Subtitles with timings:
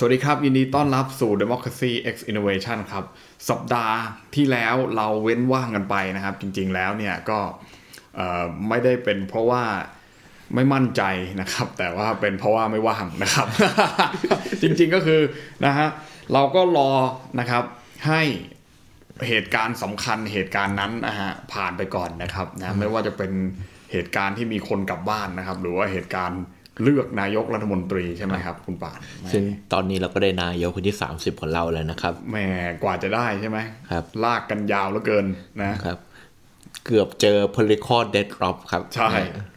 [0.00, 3.04] สวัสดีครับ ยินดีต้อนรับสู่ Democracy X Innovation ครับ
[3.48, 3.96] สัปดาห์
[4.34, 7.38] ที่แล้วเราเว้นว่างกันไปนะครับ จริงๆแล้วเนี่ยก็
[8.68, 9.62] ไม่ได้เป็นเพราะว่า
[10.54, 11.02] ไม่มั่นใจ
[11.40, 13.46] นะครับ แต่ว่าเป็นเพราะว่าไม่ว่างนะครับ
[14.62, 15.20] จริงๆก็คือ
[15.64, 15.88] นะฮะ
[16.32, 16.90] เราก็รอ
[17.40, 17.64] นะครับ
[18.06, 18.22] ให้
[19.28, 23.32] เหตุการณ์สำคัญเหตุการณ์นั้นนะฮะผ่านไปก่อนนะครับนะไม่ว่าจะเป็น
[23.92, 26.42] เหตุการณ์ที่มีคนกลับบ้านนะครับ หรือว่าเหตุการณ์
[26.82, 28.98] เลือกนายกรัฐมนตรีใช่ไหมครับ คุณป่าน
[29.32, 29.42] ซึ่ง
[29.72, 32.46] ตอนนี้เราก็ได้นายกคนที่ 30 ของเราแล้วนะครับแหม่
[32.82, 33.58] กว่าจะได้ใช่ไหม
[33.90, 35.26] ครับ ลากกันยาวเหลือเกิน
[35.62, 35.98] นะครับ
[36.86, 39.10] เกือบเจอ political dead drop ครับ ใช่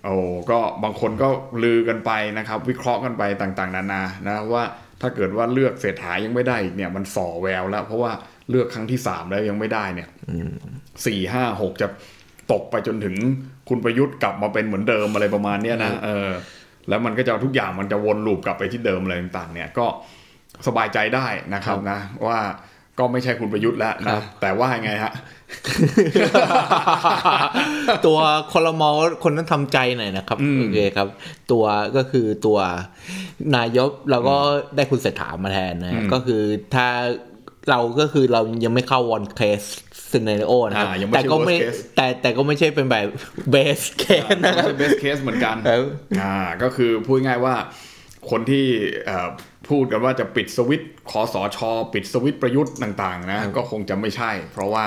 [0.06, 0.16] โอ้
[0.52, 1.28] ก็บางคนก็
[1.64, 4.64] ลือกันไปนะครับ วิเคราะห์กันไปต่างๆ นานานะว่า
[5.02, 8.12] ถ้าเกิดว่าเลือกเศรษฐายังไม่ได้อีกเนี่ย มันส่อแววแล้ว เพราะว่า
[8.50, 10.10] เลือกครั้งที่สามแล้วยังไม่ได้เนี่ย
[11.06, 11.88] สี่ห้าหกจะ
[12.52, 13.16] ตกไปจนถึง
[13.70, 16.30] คุณประยุทธ์กลับมาเป็นเหมือนเดิมอะไรประมาณเนี้ยนะเออ
[16.90, 19.86] แล้วมันก็จะทุกอย่างมันจะวนลูปกลับไปที่เดิมอะไรต่างๆ เนี่ยก็
[20.68, 22.40] สบายใจได้นะครับนะ ว่า
[23.00, 25.14] ก็ไม่ใช่คุณประยุทธ์แล้วครันะบแต่ว่ายังไงฮะ
[28.06, 28.18] ตัว
[28.52, 28.90] คอรมอ
[29.24, 31.08] คนนั้นทำใจหน่อยนะครับโอเคครับ
[31.52, 31.66] ตัว
[31.96, 32.60] ก็คือตัว
[33.56, 34.38] นายกเราก็
[34.76, 36.42] ได้คุณเศรษฐามาแทนนะก็คือ
[36.76, 36.88] ถ้า
[37.70, 39.62] เราก็คือเรายังไม่เข้าวันเคส
[40.12, 43.08] ซีเนโอนะครับอ่ายังไม่แต่ใช่ก็ไม่ worst case แต่แต่ก็ไม่ใช่เป็นแบบ
[43.52, 45.84] เบสเคสนะคไม่รับใช่ best case เหมือนกันครับ
[46.22, 47.56] อ่าก็คือพูดง่ายว่า
[48.30, 48.66] คนที่
[49.06, 49.30] เอ่อ
[49.70, 51.60] พูดกันว่าจะปิดสวิตช์คอสช
[51.94, 54.86] ปิดสวิตช์ประยุทธ์ต่างๆนะก็คงจะไม่ใช่ เพราะว่า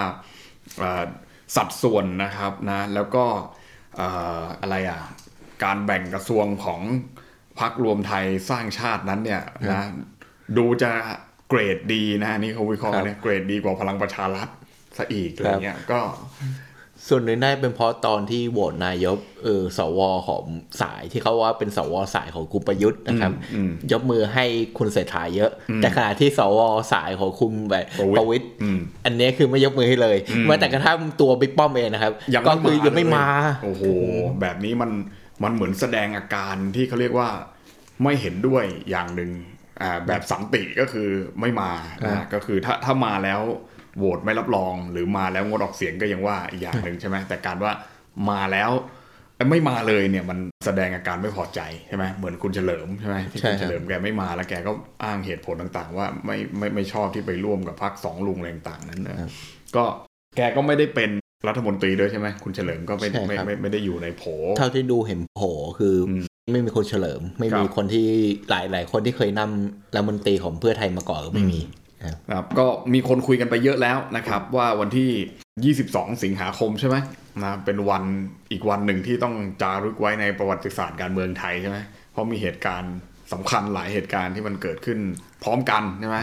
[0.79, 1.05] เอ่อ
[1.57, 3.25] สัดส่วนนะครับนะแล้วก็
[3.97, 4.09] เอ่
[4.41, 5.01] ออะไรอะ
[5.65, 6.81] การแบ่งกระทรวงของ
[7.61, 9.83] พรรครวมไทยสร้างชาตินั้นเนี่ยนะ
[10.57, 10.91] ดูจะ
[11.49, 14.49] เกรดดีนะอันนี่เขาวิเคราะห์เนี่ยเกรดดีกว่าพลังประชารัฐ
[14.97, 16.01] ซะอีกอะไรเงี้ยก็
[17.09, 20.45] ส่วนหนึ่งได้เป็นเพราะตอนที่โหวตนายกเออสวของ
[20.83, 24.45] สายที่เขาว่าเป็นสวสายของคุณประยุทธ์นะครับอืมยกมือให้
[24.79, 25.51] คุณเศรษฐาเยอะ
[25.83, 26.61] แต่ขณะที่สว
[26.93, 33.85] สายของคุณแบบประวิตรประวิตรอืมอันนี้คือไม่ยกมือให้เลยแม้แต่กระทั่งตัวบิ๊กป้อมเองนะครับยังก็ไม่คือมายังไม่มาเลยโอ้โห
[34.41, 34.91] แบบนี้มัน
[35.43, 37.29] มันเหมือนแสดงอาการที่เขาเรียกว่า
[38.03, 39.31] ไม่เห็นด้วยอย่างหนึ่ง
[39.83, 41.09] อ่าแบบสันติก็คือ
[41.41, 41.71] ไม่มา
[42.05, 43.41] ครันะบก็คือถ้าถ้ามาแล้ว
[43.99, 47.73] โหวตไม่รับรองหรือมาแล้วงดออกเสียงก็ยังว่าอีกอย่างหนึ่งใช่ไหมแต่การว่า
[48.31, 48.71] มาแล้ว
[49.51, 54.73] ไม่มาเลยเนี่ยมันแสดงอาการไม่พอใจใช่ไหมเหมือนคุณเฉลิมใช่ไหมที่ใช่คุณครับเฉลิมแกไม่มาแล้วแกก็
[55.05, 59.17] อ้างเหตุผลต่างๆ ว่าไม่ไม่ไม่ชอบที่ไปร่วมกับพรรคสองลุงอะไรต่างๆนั้นนะ
[59.77, 59.85] ก็
[60.37, 61.11] แกก็ไม่ได้เป็น
[61.49, 64.23] รัฐมนตรีด้วยใช่ไหมคุณเฉลิมก็ไม่ใช่ไม่ครับไม่ไม่ได้อยู่ในโผ
[64.59, 65.43] เท่าที่ดูเห็นโผ
[65.79, 68.07] คืออมไม่มีคนเฉลิม ไม่มีครับคนที่
[68.51, 71.61] หลายหลายคนที่เคยนำรัฐมนตรีของเพื่อไทยมาก่อนก็ไม่มี
[72.33, 76.97] ครับก็มีคนคุยกันไปเยอะแล้วนะครับ ว่าวันที่ 22 สิงหาคมใช่ไหม
[77.43, 78.05] นะเป็นวัน
[78.53, 81.79] อีกวันหนึ่งที่ต้องจารึกไว้ในประวัติศาสตร์การเมืองไทยใช่ไหม
[82.13, 82.95] เพราะมีเหตุการณ์
[83.33, 84.99] สำคัญหลายเหตุการณ์ที่มันเกิดขึ้น
[85.43, 86.19] พร้อมกันใช่ไหม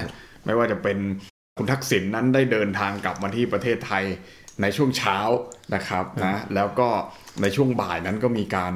[0.45, 0.97] ไม่ว่าจะเป็น
[1.57, 4.03] คุณทักษิณนั้นได้เดินทางกลับมาที่ประเทศไทย
[4.61, 5.17] ในช่วงเช้า
[5.75, 6.87] นะครับนะแล้วก็
[7.41, 8.73] ในช่วงบ่ายนั้นก็มีการ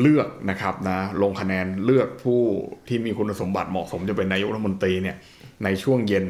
[0.00, 2.40] เลือกนะครับนะลงคะแนนเลือกผู้
[2.88, 5.16] ที่มีคุณสมบัติเหมาะสมจะเป็นนายกรัฐมนตรีเนี่ย
[5.64, 6.26] ในช่วงเย็น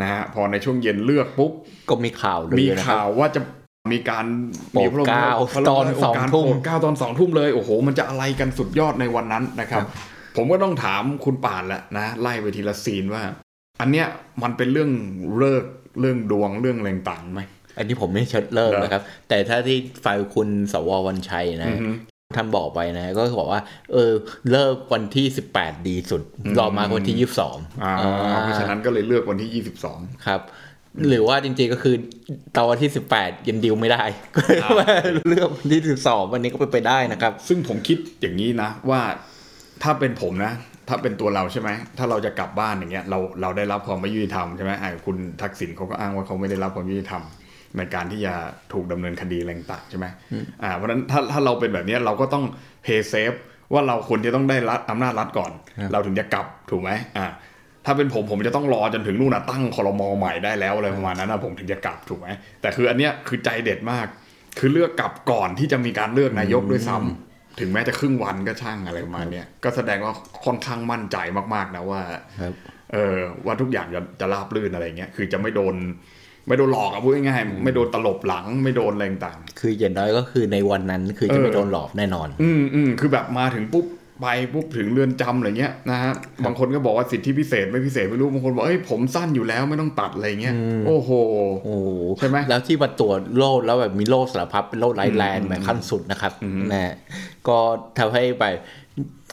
[0.00, 1.52] นะฮะพอในช่วงเย็นเลือกปุ๊บ
[1.90, 3.40] ก็มีข่าวลืมีอนะครับข่าวว่าจะ
[3.92, 4.26] มีการ
[4.72, 9.84] โปรดเกล้าพระบรมตอนราชสองโการทุ่มโปรดเกล้าตอนสองทุ่มเลยโอ้โห มันจะอะไรกันสุดยอดในวันนั้นนะครับ
[10.36, 13.22] ผมก็ต้องถามคุณป่านแหละนะไล่ไปทีละซีนว่า
[13.80, 14.06] อันเนี้ย
[14.42, 14.90] มันเป็นเรื่อง
[15.38, 17.40] เลิกษ์เรื่องดวงเรื่องอะไรต่างๆไหม
[17.78, 21.88] อันนี้ผมไม่เชิดเลิกเหรอนะครับ แต่ถ้าที่ฝ่ายคุณสววันชัยนะอือฮึ
[22.34, 23.60] ท่านบอกไปนะ ก็บอกว่า
[23.92, 24.12] เออ
[24.50, 25.26] เลิกวันที่
[25.56, 26.22] 18 ดีสุด
[26.58, 27.92] รอมาวันที่ 22อ่า
[28.42, 30.40] เพราะฉะนั้นก็เลยเลือกวันที่ 22 ครับ
[31.08, 31.94] หรือว่าจริงๆก็คือ
[32.54, 34.04] ตอนวันที่ 18 ยังดิวไม่ได้
[34.36, 34.88] ก็เลยว่า
[35.28, 39.00] เลือกวันที่ 12 วันนี้ก็เป็นไปได้นะครับ ซึ่งผมคิดอย่างนี้นะว่า
[39.82, 40.52] ถ้าเป็นผมนะ
[40.88, 47.22] ถ้าเป็นตัวเราใช่ไหม ถ้าเราจะกลับบ้านอย่างเงี้ยเราเราได้รับความไม่ยุติธรรมใช่ไหมอ่าคุณทักษิณเขาก็อ้างว่าเขาไม่ได้รับความยุติธรรม
[47.78, 48.34] ในการที่จะ
[48.72, 50.06] ถูกดำเนินคดีอะไรต่างๆใช่ไหม
[50.62, 52.44] อ่าเพราะฉะนั้นถ้าถ้าเราเป็นแบบเนี้ยเราก็ต้อง
[52.82, 53.32] เพย์เซฟ
[53.72, 55.52] ว่าเราควรจะต้องได้รัฐอำนาจรัฐก่อน
[55.92, 57.26] เราถึงจะกลับถูกไหมอ่า
[57.86, 62.28] ถ้าเป็นผมผมจะต้องรอจนถึงนู่นนะตั้งคอรมอใหม่ได้แล้วอะไรประมาณนั้นนะผมถึงจะกลับถูกไหม
[62.60, 64.06] แต่คืออันเนี้ยคือใจเด็ดมาก
[64.58, 70.12] คือเลือกกลับก่อนที่จะมีการเลือกนายกด้วยซ้ำถึงแม้จะครึ่งวันก็ช่างอะไรประมาณเนี้ยก็แสดงว่า
[70.44, 71.16] ค่อนข้างมั่นใจ
[71.54, 72.00] มากๆนะว่า
[72.40, 72.54] ครับ
[72.92, 75.74] เออว่าทุกอย่างจะจะราบรื่นอะไรเงี้ยคือจะไม่โดน
[76.46, 83.86] ไม่โดนหลอกอะพูดง่ายๆไม่โดนตลบหลังไม่โดนอะไรต่างคืออย่างน้อยก็คือในวันนั้นคือจะไม่เออโดนหลอกแน่นอน อืมอืมคือแบบมาถึงปุ๊บ
[84.20, 86.12] ไปปุ๊บถึงเรือนจำอะไรเงี้ยนะฮะ
[86.44, 90.54] บางคนก็บอกว่าสิทธิพิเศษไม่พิเศษไม่รู้บางคนบอกเอ้ยผมสั้นอยู่แล้วไม่ต้องตัดอะไรเงี้ย
[90.86, 91.10] โอ้โห
[91.64, 91.88] โอ้โห
[92.18, 96.32] ใช่ไหมแล้วที่มาตรวจโรคแล้วแบบมีโรคสารพัดเป็นโรคร้ายแรงแบบขั้นสุดนะครับ
[96.72, 96.94] นะ
[97.48, 97.58] ก็
[97.98, 98.54] ทำให้แบบ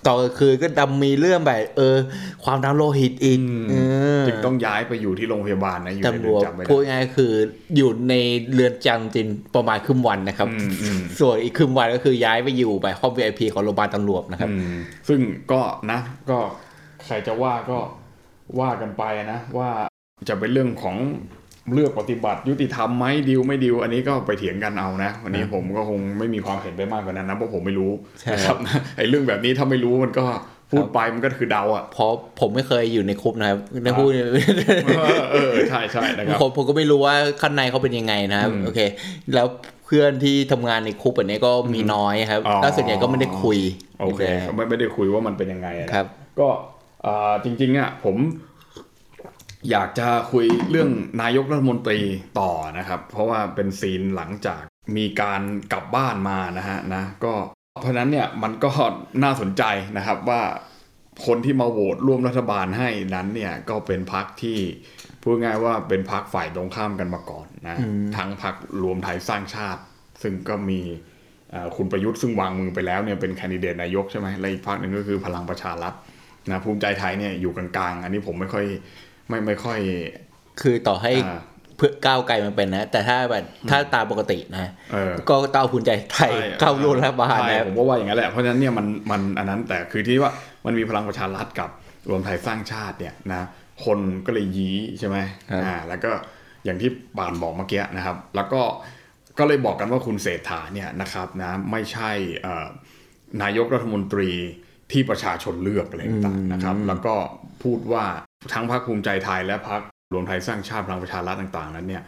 [0.07, 1.97] ตอนกลางคืนก็ดำมีเรื่องแบบเออ
[2.43, 3.75] ความดันโลหิตอีกเอ
[4.19, 7.31] อจึงต้องย้ายไปอยู่ที่โรงพยาบาลนะอยู่ในตำรเรือวจนจำไม่พูดได้ง่ายๆคือ
[7.75, 8.13] อยู่ใน
[8.53, 14.77] เรือนจำจริงประมาณครึ่งวันนะครับอืมอืมส่วนอีกครึ่งวันก็คือย้ายไปอยู่ไปห้อง VIP ของโรงพยาบาลตำรวจนะครับอืม
[15.07, 15.19] ซึ่ง
[15.51, 15.61] ก็
[15.91, 16.39] นะ ก็
[17.05, 17.79] ใครจะว่าก็
[18.59, 19.69] ว่ากันไปนะว่า
[20.29, 20.95] จะเป็นเรื่องของ
[21.73, 28.57] เลือกปฏิบัติยุติธรรมไหมดิวไม่ดิว อันนี้ก็ไปเถียงกันเอานะ วันนี้ผมก็คงไม่มีความเห็นไปมากกว่านั้นนะเพราะผมไม่รู้ใช่นะครับ
[28.97, 30.25] ไอ้เรื่องแบบนี้ถ้าไม่รู้มันก็
[30.71, 34.19] พูดไปมันก็คือเดาอะเพราะผมไม่เคยอยู่ในคุกนะครับในพูดเอ
[35.19, 38.79] อเออใช่ใช่นะครับผมผมก็ไม่รู้ว่าข้างในเขาเป็นยังไงนะครับอืมโอเค
[39.33, 39.47] แล้ว
[39.85, 43.59] เพื่อนที่ทำงานในคุกแบบนี้ก็มีน้อยครับอ๋อแล้วส่วนใหญ่ก็ไม่ได้คุย
[44.01, 44.21] โอเค
[44.55, 46.05] ไม่ไม่ได้คุยว่ามันเป็นยังไงอะนะครับ
[46.39, 46.47] ก็
[47.03, 48.15] เอ่อจริงๆอะผม
[49.71, 50.89] อยากจะคุยเรื่อง
[51.21, 51.99] นายกรัฐมนตรี
[52.39, 54.61] ต่อนะครับ เพราะว่าเป็นซีนหลังจาก
[54.97, 55.41] มีการ
[55.73, 57.33] กลับบ้านมานะฮะนะก็
[57.81, 58.69] เพราะฉะนั้นเนี่ยมันก็
[59.23, 59.63] น่าสนใจ
[59.97, 60.41] นะครับว่า
[61.25, 64.57] คนที่มาโหวตร่วมรัฐบาลให้นั้นเนี่ยก็เป็นพักที่
[65.21, 67.77] พูดง่ายว่าเป็นพักฝ่ายตรงข้ามกันมาก่อนนะ
[68.17, 69.81] ทั้งพักรวมไทยสร้างชาติ
[70.21, 70.79] ซึ่งก็มี
[71.51, 75.93] เอ่อคุณประยุทธ์ซึ่งวางมือไปแล้วเนี่ยเป็นแคนดิเดตนายกใช่ไหมและอีกพรรคหนึ่งก็คือพลังประชารัฐ
[76.49, 78.65] นะภูมิใจไทยเนี่ยอยู่กลางๆ อันนี้ผมไม่ค่อย
[79.27, 79.79] ไม่ไม่ค่อย
[80.61, 81.39] คือต่อให้อ่า
[81.77, 90.31] เพื่อก้าวไกลมันเป็นนะ แต่ถ้าแบบถ้าตามปกตินะเออก็ต้องเอาภูมิใจไทยใช่เข้าร่วมรัฐบาลใช่นะครับผมก็ว่าอย่างนั้นแหละเพราะฉะนั้นเนี่ยมันมันอันนั้นแต่คือที่ว่า
[90.65, 91.69] มันมีพลังประชารัฐกับ
[92.09, 93.41] รวมไทยสร้างชาติเนี่ยนะ
[93.85, 95.17] คนก็เลยยี้ใช่ไหม
[95.49, 96.11] ครับอ่าแล้วก็
[96.65, 98.61] อย่างที่ปานบอกเมื่อกี้นะครับ แล้วก็
[99.39, 102.11] ก็เลยบอกกันว่าคุณเศรษฐาเนี่ยนะครับนะไม่ใช่
[102.43, 102.67] เอ่อ
[103.43, 104.29] นายกรัฐมนตรี
[104.91, 107.15] ที่ประชาชนเลือกอะไรต่างๆนะครับ แล้วก็
[107.63, 108.05] พูดว่า
[108.53, 109.81] ทั้งพรรคภูมิใจไทยและพรรค
[110.13, 112.03] รวมไทยสร้างชาติพลังประชารัฐต่าง ๆ นั้นเนี่ย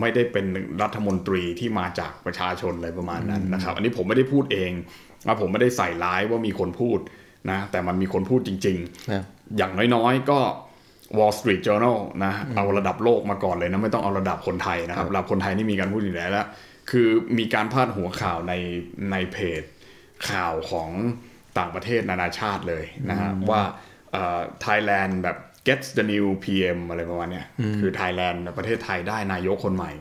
[0.00, 0.46] ไม่ได้เป็น
[0.82, 4.70] รัฐมนตรีที่มาจากประชาชนอะไรประมาณนั้นนะครับ อันนี้ผมไม่ได้พูดเอง
[5.26, 6.98] นะผมไม่ได้ใส่ร้ายว่ามีคนพูด
[7.50, 8.78] นะแต่มันมีคนพูดจริง
[9.10, 10.40] ครับๆอย่างน้อยๆก็
[11.18, 16.46] Wall Street Journal นะเอาระดับโลกมาก่อนเลยนะ ไม่ต้องเอาระดับคนไทยนะครับระดับคนไทยนี่มีการพูดอยู่แล้วแล้ว
[16.90, 17.08] คือ
[17.38, 18.52] มีการพาดหัวข่าวใน
[19.10, 19.62] ในเพจ
[20.30, 20.90] ข่าวของ
[21.58, 23.62] ต่างประเทศนานาชาติเลยนะฮะว่า
[24.12, 25.36] เอ่อ Thailand แบบ
[25.68, 27.46] gets the new PM อะไรประมาณเนี้ย
[27.80, 29.92] คือ Thailand ประเทศไทยได้นายกคนใหม่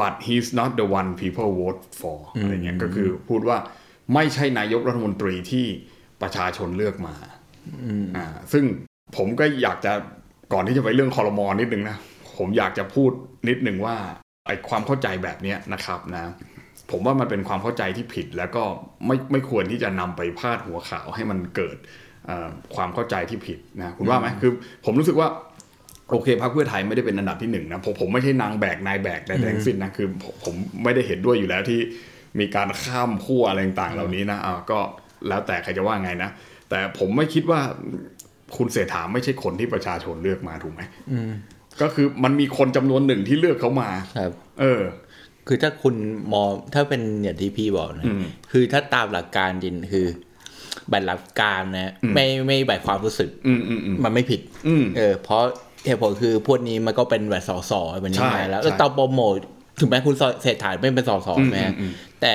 [0.00, 3.58] but he's not the one people vote for อะไรเงี้ยก็คือพูดว่า
[4.14, 5.66] ไม่ใช่นายกรัฐมนตรีที่
[6.22, 7.14] ประชาชนเลือกมา
[8.16, 8.64] อ่าซึ่ง
[9.16, 9.92] ผมก็อยากจะ
[10.52, 11.98] ก่อนที่จะไปเรื่องคอรมอนิดนึงนะ
[12.38, 13.10] ผมอยากจะพูด
[13.48, 13.96] นิดนึงว่า
[14.46, 16.32] ไอความเข้าใจแบบเนี้ยนะครับนะ
[16.90, 18.64] ผมว่ามันเป็นความเข้าใจที่ผิดแล้วก็
[19.06, 22.06] ไม่ไม่ควรที่จะนำไปพาดหัวข่าวให้มันเกิดเอ่อ
[22.74, 24.50] ความเข้าใจที่ผิดนะคุณว่าไหมคือ
[24.84, 25.28] ผมรู้สึกว่า
[26.10, 30.54] โอเคพรรคเพื่อไทยไม่ได้เป็นอันดับที่หนึ่งนะผมผมไม่ใช่นางแบกนายแบกใดๆทั้งสิ้นนะคือผมผม
[30.84, 31.80] ไม่ได้เห็นด้วยอยู่แล้วที่
[32.40, 34.78] มีการข้ามขั้วอะไรต่างๆเหล่านี้นะอ่าก็
[35.28, 36.30] แล้วแต่ใครจะว่าไงนะ
[36.70, 37.60] แต่ผมไม่คิดว่า
[38.56, 40.82] คุณเศรษฐาไม่ใช่คนที่ประชาชนเลือกมาถูกไหม
[41.80, 44.82] ก็คือมันมีคนจำนวนหนึ่งที่เลือกเขามาครับ เออ
[45.46, 45.94] คือถ้าคุณ
[46.32, 50.06] มองถ้าเป็นอย่างที่พี่บอกนะอืมคือถ้าตามหลักการจริงคือ
[50.90, 55.42] แบบหลักการนะไม่ไม่แบบความรู้สึกอืมอืมอืมมันไม่ผิดอืมเออเพราะ
[55.86, 59.34] เหตุผลคือพวกนี้มันก็เป็นแบบสอสอแบบนี้ใช่มาแล้วใช่แล้วต้องโปรโมท
[59.80, 62.32] ถึงแม้คุณเศรษฐาไม่เป็นสอสออืมแม้อืมอืมแต่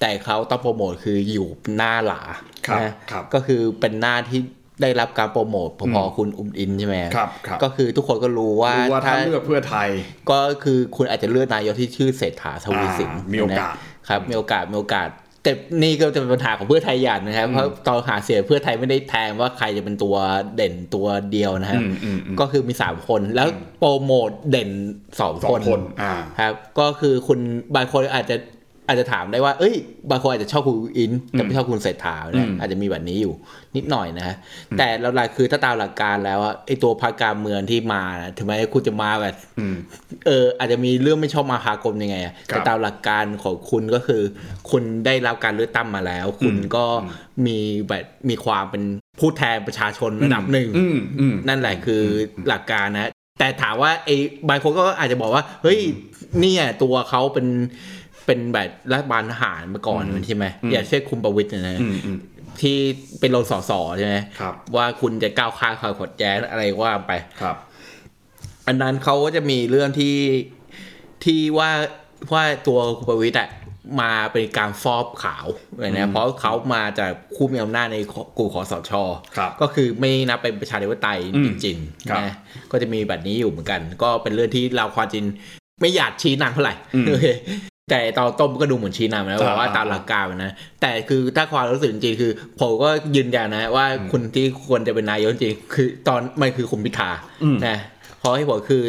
[0.00, 2.22] แต่เขาต้องโปรโมทคืออยู่หน้าหลา
[2.66, 4.40] ครับนะครับก็คือเป็นหน้าที่
[4.82, 9.88] ได้รับการโปรโมทพอๆคุณอุ้มอินใช่ไหมครับครับก็คือทุกคนก็รู้ว่ารู้ว่าถ้าเลือกเพื่อไทย
[10.30, 15.08] ก็คือคุณอาจจะเลือกนายกที่ชื่อเศรษฐาทวีสินอ่ามีโอกาสนะครับมีโอกาสมีโอกาส
[15.42, 15.52] แต่
[15.82, 20.16] นี่ก็จะเป็นปัญหาของเพื่อไทยอย่างนะครับ เพราะตอนหาเสียงเพื่อไทยไม่ได้แทงว่าใครจะเป็นตัว
[20.56, 24.70] เด่นตัวเดียวนะครับอืมอืมอืมก็คือมีสามคนแล้วโปรโมทเด่น
[25.20, 27.38] สองสอคงนคนอ่าครับ ก็คือคุณ
[27.76, 28.36] บางคนอาจจะ
[28.88, 29.74] อาจจะถามได้ว่า เอ้ย
[30.10, 33.32] บางคนอาจจะชอบคุณอิน แต่ไม่ชอบคุณเศรษฐาอืเนี่ยมอาจจะมีแบบนี้อยู่
[33.76, 34.36] นิดหน่อยนะฮะ
[34.78, 39.76] แต่เราหลักคือถ้าตามหลักการแล้วอะไอตัวพรรคการเมืองที่มานะถึงแม้คุณจะมาแบบอืม
[40.26, 44.22] เออ อาจจะมีเรื่องไม่ชอบมาพากลยังไงอะครับแต่ตามหลักการของคุณก็คือ
[44.70, 46.84] คุณได้รับการเลือกตั้งมาแล้ว คุณก็
[47.46, 48.82] มีแบบมีความเป็น
[49.20, 52.02] ผู้แทนประชาชนระดับหนึ่งอืมอืมนั่นแหละคือ
[52.48, 54.16] หลักการนะ แต่ถามว่าไอ้
[54.48, 55.80] บางคนก็อาจจะบอกว่า เฮ้ย
[56.40, 57.46] เนี่ยตัวเขาเป็น
[58.28, 62.18] เป็นแบบรัฐบาลทหารมาก่อนใช่ไหมอย่างเช่นคุณประวิตรเนยนะอืมอืม
[62.60, 62.76] ที่
[63.20, 67.56] เป็นรองสอสอใช่ไหมครับว่าคุณจะก้าวข้ามความขัดแย้งอะไรว่าไปครับ
[68.66, 70.16] อันนั้นเขาก็จะมีเรื่องที่
[71.24, 71.70] ที่ว่า
[72.32, 73.50] ว่าตัวคุณประวิตรอะ
[74.00, 75.46] มาเป็นการฟอบขาว
[75.80, 77.98] เลยนะเพราะเขามาจากคู่มีอำนาจใน
[78.38, 78.92] กลุ่มขอสช
[79.36, 81.76] ครับก็คือไม่นับเป็นประชาธิปไตยอืมจริง
[82.10, 82.34] ครับๆนะ
[82.70, 85.24] ก็จะมีแบบนี้อยู่เหมือนกัน ก็เป็นเรื่องที่เราความจริง
[85.80, 87.26] ไม่อยากชี้นำเท่าไหร่อืมโอเค
[87.90, 97.10] แต่ตอนต้มก็ดูเหมือนชี้นำนะบอกว่าอ่าตามหลักการนะ แต่คือถ้าความรู้สึกจริงๆคือ ผมก็ยืนยันนะ ว่าคนที่ควรจะเป็นนายกจริงๆคือตอนมันคือคุณพิธา
[97.42, 97.78] อืมนะ
[98.18, 98.84] เพราะให้ผมคือ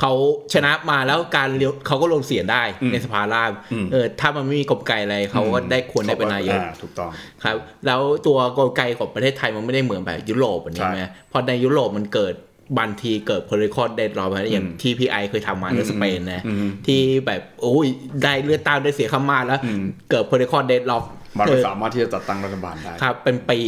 [0.00, 0.14] เขา
[0.54, 7.10] ชนะมาแล้วการเลี้ยวเขาก็ลงเสียงได้อืมในสภาล่างอืมเออถ้ามันไม่มีกลไกอะไรเขาก็ได้ควรได้เป็นนายกอ่ถูกต้อง
[7.44, 12.34] ครับ แล้วตัวกลไกของประเทศไทยมันไม่ได้เหมือนแบบยุโรปอันนี้ใช่ไหมเพราะในยุโรปมันเกิด
[12.78, 17.88] บันทีเกิด political deadlock มาอย่างอืมที่พีไอเคยทำมาในอืมสเปนนะอืมที่แบบโอ้ย
[18.22, 21.04] ได้เลือดตั้งได้เสียข้างมากแล้วอืมเกิด political deadlock
[21.38, 23.58] มันเอไม่อสามารถที่จะจัดตั้งรัฐบาลได้ครับเป็นปี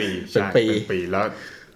[0.00, 1.24] ปีเป็นใช่ปีเป็นปีแล้ว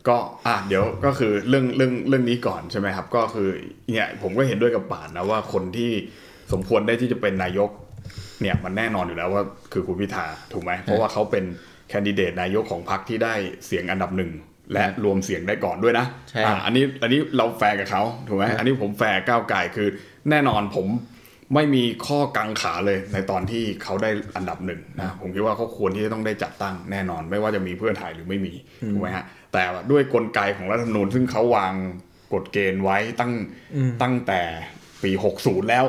[0.08, 3.48] ก็อะเดี๋ยวก็คือเรื่องเรื่องเรื่องนี้ก่อนใช่ไหมครับ ก็คือ
[3.92, 5.90] เนี่ยผมก็เห็นด้วยกับป่านนะว่าคนที่
[6.52, 7.70] สมควรได้ที่จะเป็นนายก
[8.42, 11.44] เนี่ยมันแน่นอนอยู่แล้วว่าคือคุณพิธาถูกไหมเพราะว่าเขาเป็น
[11.88, 13.34] แคนดิเดตนายกของพรรคที่ได้
[13.66, 14.30] เสียงอันดับหนึ่ง
[14.73, 19.88] และรวมเสียงได้ก่อนด้วยนะใช่อะอันนี้อันนี้เราแฟร์กับเขาถูกไหมอันนี้ผมแฟร์ก้าวไกลคือ
[20.30, 20.87] แน่นอนผม
[21.54, 28.52] ไม่มีข้อกังขาเลยในตอนที่เขาได้อันดับหนึ่งนะผมคิดว่าเขาควรที่จะต้องได้จัดตั้งแน่นอน ไม่ว่าจะมีเพื่อไทยหรือไม่มี
[28.92, 31.75] ถูกไหมฮะแต่ด้วยกลไกของรัฐธรรมนูญซึ่งเขาวาง
[32.35, 33.32] กฎเกณฑ์ไว้ตั้ง
[34.02, 34.40] ตั้งแต่
[35.02, 35.85] ปี60แล้ว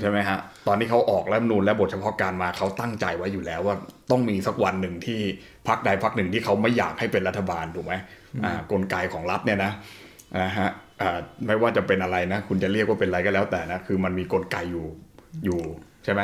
[0.00, 3.76] ใช่ไหมฮะตอนที่เขาออกรัฐธรรมนูญและบทเฉพาะการมาเขาตั้งใจไว้อยู่แล้วว่า
[4.10, 5.20] ต้องมีสักวันหนึ่งที่
[5.68, 8.21] พักใดพักหนึ่งที่เขาไม่อยากให้เป็นรัฐบาลถูกไหมอ่า
[8.72, 9.72] กลไกของรัฐเนี่ยนะ
[10.40, 10.70] นะฮะ
[11.00, 14.86] อ่าไม่ว่าจะเป็นอะไรนะ คุณจะเรียกว่าเป็นอะไรก็แล้วแต่นะ คือมันมีกลไกอยู่
[15.44, 15.60] อยู่
[16.04, 16.22] ใช่ไหม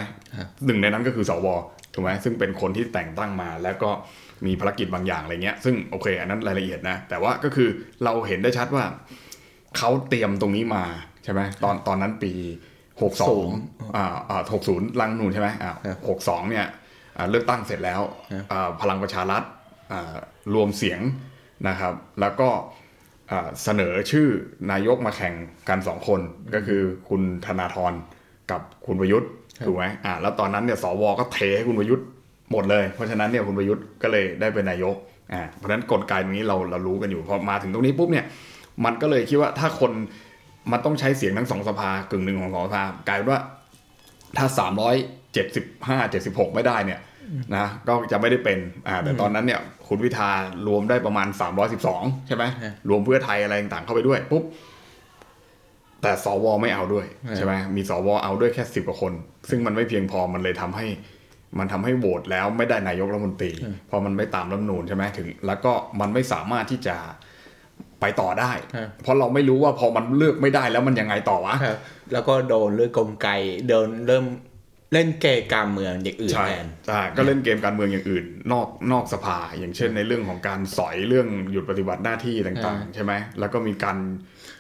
[0.66, 1.46] หนึ่งในนั้นก็คือสว
[1.94, 3.90] ถูกไหมซึ่งเป็นคนที่แต่งตั้งมาแล้วก็
[4.46, 7.68] มีภารกิจบางอย่างอะไรเงี้ย ซึ่งโอเค อันนั้นรายละเอียดนะ แต่ว่าก็คือ
[8.04, 8.84] เราเห็นได้ชัดว่า
[9.78, 10.84] เขาเตรียมตรงนี้มา
[11.24, 12.32] ใช่ไหมตอนตอนนั้นปี
[13.02, 13.48] หกสอง
[13.96, 16.66] อ่าอ่าหกศูนย์ลังนูนใช่ไหมอ่าครับหกสองเนี่ย
[17.16, 18.00] อ่าเลือกตั้งเสร็จแล้ว
[18.32, 19.42] ครับอ่าพลังประชารัฐ
[19.92, 20.14] อ่า
[20.54, 21.00] รวมเสียง
[21.68, 22.48] นะครับ แล้วก็
[23.30, 24.26] อ่าเสนอชื่อ
[24.70, 25.34] นายกมาแข่ง
[25.68, 26.20] กันสองคน
[26.54, 27.92] ก็คือคุณธนาธร
[28.50, 29.30] กับคุณประยุทธ์
[29.66, 32.06] ถูกไหมอ่าแล้วตอนนั้นเนี่ยสวก็เทให้คุณประยุทธ์
[32.52, 34.96] หมดเลย เพราะฉะนั้นเนี่ยคุณประยุทธ์ก็เลยได้เป็นนายก
[35.32, 38.24] อ่าเพราะฉะนั้นกลไกตรงนี้เราเรารู้กันอยู่พอมาถึงตรงนี้ปุ๊บเนี่ย
[38.84, 39.92] มันก็เลยคิดว่าถ้าคน
[40.72, 43.40] มันต้องใช้เสียงทั้งสองสภากึ่งหนึ่งของสองสภากลายเป็นว่า
[44.36, 44.96] ถ้าสามร้อย
[45.32, 47.00] เจ็ดสิบห้าเจ็ดสิบหกไม่ได้เนี่ย
[47.56, 48.58] นะก็จะไม่ได้เป็น
[48.88, 50.30] อ่าแต่ตอนนั้นเนี่ยคุณวิธา
[50.66, 54.44] รวมได้ประมาณสามร้อยสิบสองใช่ไหมฮะรวมเพื่อไทยอะไรต่างๆเข้าไปด้วยปุ๊บ
[56.02, 59.12] แต่สวไม่เอาด้วยฮะใช่ไหมมีสวเอาด้วยแค่สิบกว่าคน
[59.48, 60.86] ซึ่งมันไม่เพียงพอมันเลยทำให้
[61.58, 63.52] มันทำให้โหวตแล้วไม่ได้นายกรัฐมนตรี
[63.86, 66.96] เพราะมันไม่ตามรัฐธรรมนูญใช่ไหมถึง แล้วก็มันไม่สามารถที่จะ
[68.00, 71.78] ไปต่อได้ครับเพราะเราไม่รู้ว่าพอมันเลือกไม่ได้แล้วมันยังไงต่อวะครับ
[72.12, 73.28] แล้วก็โดนเรื่องกลไก
[73.68, 74.24] โดนเริ่ม
[74.92, 83.96] เล่นเกมการเมืองอย่างอื่นใช่แทนใช่ก็เล่นเกมการเมืองอย่างอื่น นอกนอกสภา อย่างเช่น ในเรื่องของการสอยเรื่องหยุดปฏิบัติหน้าที่ต่างอ่าๆใช่ไหมแล้วก็มีการ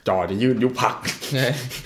[0.08, 0.96] จ่อจะยื่นยุบพัก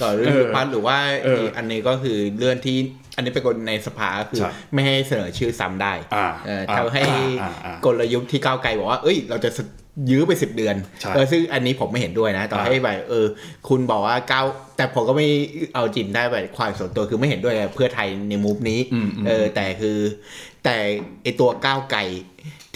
[0.02, 2.76] ต่อเรื่องเออพัฒหรือว่าเอออีกอันนี้ก็คือเรื่องที่
[3.16, 7.02] อันนี้เป็นกฎในสภาก็คือใช่ไม่ให้เสนอชื่อซ้ำได้อ่าเอออ่าทำให้
[7.42, 9.50] อ่าอ่ากลยุทธ์ที่ก้าวไกลบอกว่า เอ้ย เราจะ
[10.10, 13.26] ยื้อไปสิบเดือนใช่เออซึ่งอันนี้ผมไม่เห็นด้วยนะต่ออ่าให้แบบเออ
[13.68, 14.46] คุณบอกว่าก้าว
[14.76, 15.26] แต่ผมก็ไม่
[15.74, 19.98] เอาจริงได้แบบความส่วนตัวคือไม่เห็นด้วยกับเพื่อไทยในมูฟนี้อืมอืมเออแต่คือ
[20.64, 20.76] แต่
[21.22, 22.00] ไอตัวก้าวไกล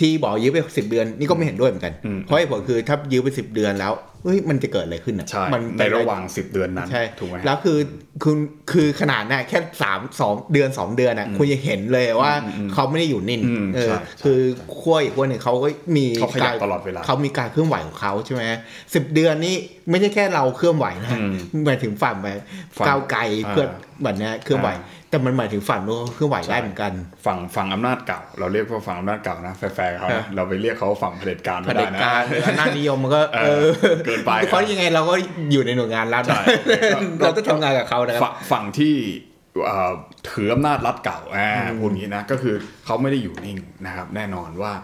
[0.00, 3.92] ที่บอกยื้อไปสิบเดือนนี่ก็ไม่เห็นด้วยเหมือนกันอืมเพราะเหตุผลคือถ้ายื้อไปสิบเดือนแล้ว
[4.24, 7.78] เฮ้ยมันจะเกิดอะไรขึ้นอะใช่มันในระหว่างสิบเดือนนั้นใช่ถูกไหมแล้วคือ
[8.24, 8.36] คุณ
[8.72, 14.40] คือขนาดน่ะแค่สามสองเดือนสองเดือนอะคุณยังเห็นเลยว่าอืมอืมเขาไม่ได้อยู่นิ่งอืมเออใช่คือ
[14.80, 18.42] ขั้วอีกขั้วหนึ่งเขาก็มีเขาขยับกรตลอดเวลาเขามีการเคลื่อนไหวของเขาใช่ไหม
[18.94, 19.56] สิบเดือนนี่
[19.90, 21.32] ไม่ใช่แค่เราเคลื่อนไหวนะอืม
[21.66, 22.38] หมายถึงฝั่งแบบ
[22.78, 23.68] ฝั่งก้าวไกลอ่าเพื่อน
[24.02, 26.92] แบบเนี้ยเคลื่อนไหวอ่าแต่มันหมายถึงฝั่งนู้นเคลื่อนไหวได้เหมือนกัน
[27.26, 35.14] ฝั่งฝั่งอำนาจเก่า เราเรียกว่าฝั่งอำนาจเก่านะแฟร์ๆเขานะครันะบเราไปเรียกเขาฝั่งเผด็จการไม่ได้นะเผด็จการหรืออำนาจนิยมมันก็เอเอออเกินไปเพราะยังไงเราก็
[35.52, 36.42] อยู่ในหน่วยงานรัฐใช่
[37.20, 38.94] เราต้องทำงานกับเขานะครับฝั่งฝั่งที่
[39.64, 39.92] เอ่อ
[40.30, 41.48] ถืออำนาจรัฐเก่าอ่า
[41.78, 44.74] พูดอย่างนี้นะก็คือเขาไม่ได้อยู่นิ่งนะครับแน่นอนว่า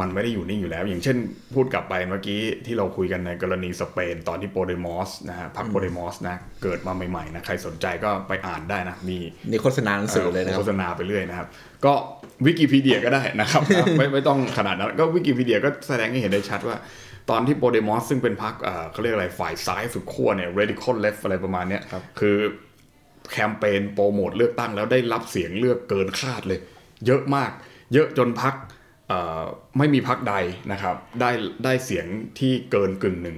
[0.00, 1.16] มันไม่ได้อยู่นิ่งอยู่แล้ว อย่างเช่น
[1.54, 9.18] พูดกลับไปเมื่อกี้ที่เราคุยกันในกรณีสเปน ตอนที่ Podemos นะฮะพรรค Podemos นะเกิดมาใหม่ๆนะใครสนใจก็ไปอ่านได้นะมี
[9.50, 11.48] นี่โฆษณาหนังสือเลยนะครับโฆษณาไปเรื่อยนะครับ
[11.84, 11.92] ก็
[12.46, 13.62] วิกิพีเดียก็ได้นะครับ
[13.98, 16.76] ไม่ไม่ต้องขนาดนั้นก็วิกิพีเดียก็แสดงให้เห็นได้ชัดว่า
[17.30, 21.82] ตอนที่ Podemos ซึ่งเป็นพรรคเอ่อเขาเรียกอะไรฝ่ายซ้ายสุดขั้วเนี่ย radical left อะไรประมาณเนี้ย
[22.20, 22.36] คือ
[23.32, 26.60] แคมเปญโปรโมทเลือกตั้งแล้วได้รับเสียงเลือกเกินคาดเลย
[27.06, 27.50] เยอะมาก
[27.94, 28.54] เยอะจนพรรค
[29.78, 30.34] ไม่มีพรรคใด
[30.72, 31.30] นะครับ ได้
[31.64, 32.06] ได้เสียง
[32.38, 33.36] ที่เกินกึ่งหนึ่ง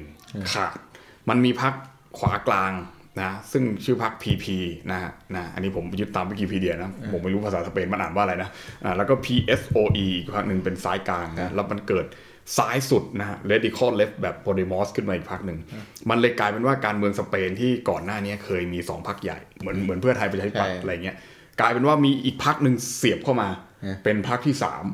[0.53, 0.79] ขาด
[1.29, 1.75] มันมีพัก
[2.19, 2.73] ขวากลาง
[3.21, 4.47] นะซึ่งชื่อพัก PP
[4.91, 8.51] นะฮะนะอันนี้ผมยึดตามวิกิพีเดียนะผมไม่รู้ภาษาสเปนมันอ่านว่าอะไรนะ
[8.85, 12.07] อ่าแล้วก็ PSOE อีกพักหนึ่งเป็นซ้ายกลางนะแล้วมันเกิด
[12.57, 15.59] ซ้ายสุดนะฮะ radical left แบบ Podemos ขึ้นมาอีกพักหนึ่ง
[16.11, 21.17] มันเลยกลายเป็นว่าการเมืองสเปนที่ก่อนหน้านี้เคยมีสองพักใหญ่ เหมือนเหมือนเพื่อไทยประชาธิปัตย์ใช่อะไรเงี้ย
[21.61, 23.49] กลายเป็นว่ามีอีกพักหนึ่งเสียบเข้ามา
[23.87, 24.85] ฮะเป็นพักที่สาม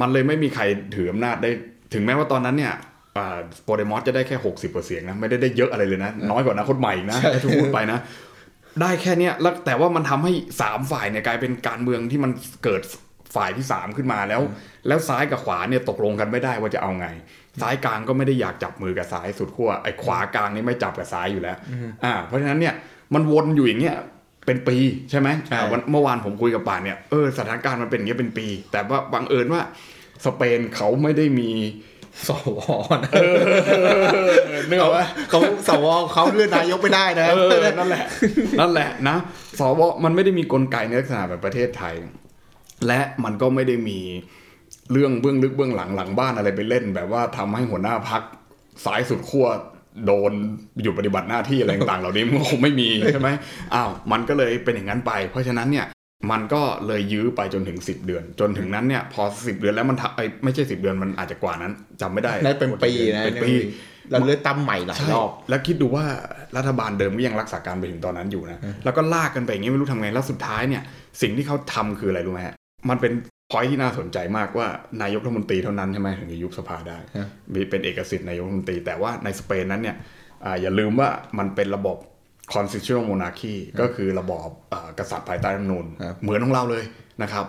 [0.00, 0.62] มันเลยไม่มีใคร
[0.94, 1.50] ถืออำนาจได้
[1.94, 2.74] ถึงแม้ว่าตอนนั้นเนี่ย
[3.64, 7.98] โปเดมอสจะได้แค่หกสิบเสียงนะไม่ได้ได้เยอะอะไรเลยนะ น้อยกว่าอนะคนใหม่อีกนะที่พูดไปนะ
[8.80, 12.30] ได้แค่เนี้ยแล้วแต่ว่ามันทำให้สามฝ่ายเนี่ยกลายเป็นการเมืองที่มัน
[12.64, 12.82] เกิด
[13.34, 14.42] ฝ่ายที่สามขึ้นมาแล้ว
[14.88, 17.08] แล้วซ้ายกับขวาเนี่ยตกลงกันไม่ได้ว่าจะเอาไง
[17.60, 21.56] ซ้ายกลางก็ไม่ได้อยากจับมือกับซ้ายสุดขั้วไอ้ขวากลางนี่ไม่จับกับซ้ายอยู่แล้ว
[22.04, 22.74] อ่าเพราะฉะนั้นเนี่ย
[23.14, 23.96] มันวนอยู่อย่างเงี้ย
[24.46, 24.76] เป็นปี
[25.10, 29.62] ใช่ไหมอ่าวันเมื่อวานผมคุยกับป่านเนี่ยเออสถานการณ์มันเป็นอย่างเงี้ยเป็นปี แต่ว่าบังเอิญว่า
[30.24, 31.50] สเปนเขาไม่ได้มี
[32.28, 32.58] สว
[33.04, 33.12] นะ
[34.68, 38.04] นึกออกปะเขาสวเขาเลือกนายกไม่ได้นะเออนั่นแหละ
[38.60, 39.16] นั่นแหละนะ
[39.58, 41.94] สวมันไม่ได้มีกลไกในลักษณะแบบประเทศไทย
[42.86, 43.98] และมันก็ไม่ได้มี
[44.92, 48.22] เรื่องเบื้องลึกเบื้องหลังหลังบ้านอะไรไปเล่น แบบว่าทำให้หัวหน้าพัก
[48.84, 49.46] สายสุดขั้ว
[50.06, 50.32] โดน
[50.82, 53.28] หยุดปฏิบัติหน้าที่อะไรต่างๆเหล่านี้มันคงไม่มีใช่ไหม
[53.74, 55.86] อ้าวมันก็เลยเป็นอย่างนั้นไป เพราะฉะนั้นเนี่ย
[56.30, 63.52] มันก็เลยยื้อไปจนถึง 10 เดือน จนถึงนั้นเนี่ย พอ 10 เดือนแล้วมันทำไอ้ไม่ใช่ 10 เดือนมันอาจจะกว่านั้นจำไม่ได้นั่นเป็นปีนะเป็นปี
[64.10, 66.04] เราเลือกตั้งใหม่หลายใช่รอบแล้วคิดดูว่า
[66.56, 70.82] รัฐบาลเดิมก็ยังรักษาการไปถึงตอนนั้นอยู่นะแล้วก็ลากกันไปอย่างนี้ไม่รู้ทำไงแล้วสุดท้ายเนี่ย
[71.22, 72.55] สิ่งที่เขาทำคืออะไรรู้ไหมฮะ
[72.90, 73.12] มันเป็น
[73.50, 74.66] พอยที่น่าสนใจมากว่า
[75.02, 79.96] นายกรัฐมนตรีเท่านั้นใช่ไหมถึงจะยุบสภาได้ฮะมีเป็นเอกสิทธิ์นายกรัฐมนตรี แต่ว่าในสเปนนั้นเนี่ย
[80.44, 81.96] อ่าอย่าลืมว่ามันเป็นระบบ
[82.54, 86.84] constitutional monarchy ก็คือระบอบอ่ากษัตริย์ภายใต้รัฐธรรมนูญครับเหมือนของเราเลย
[87.22, 87.46] นะครับ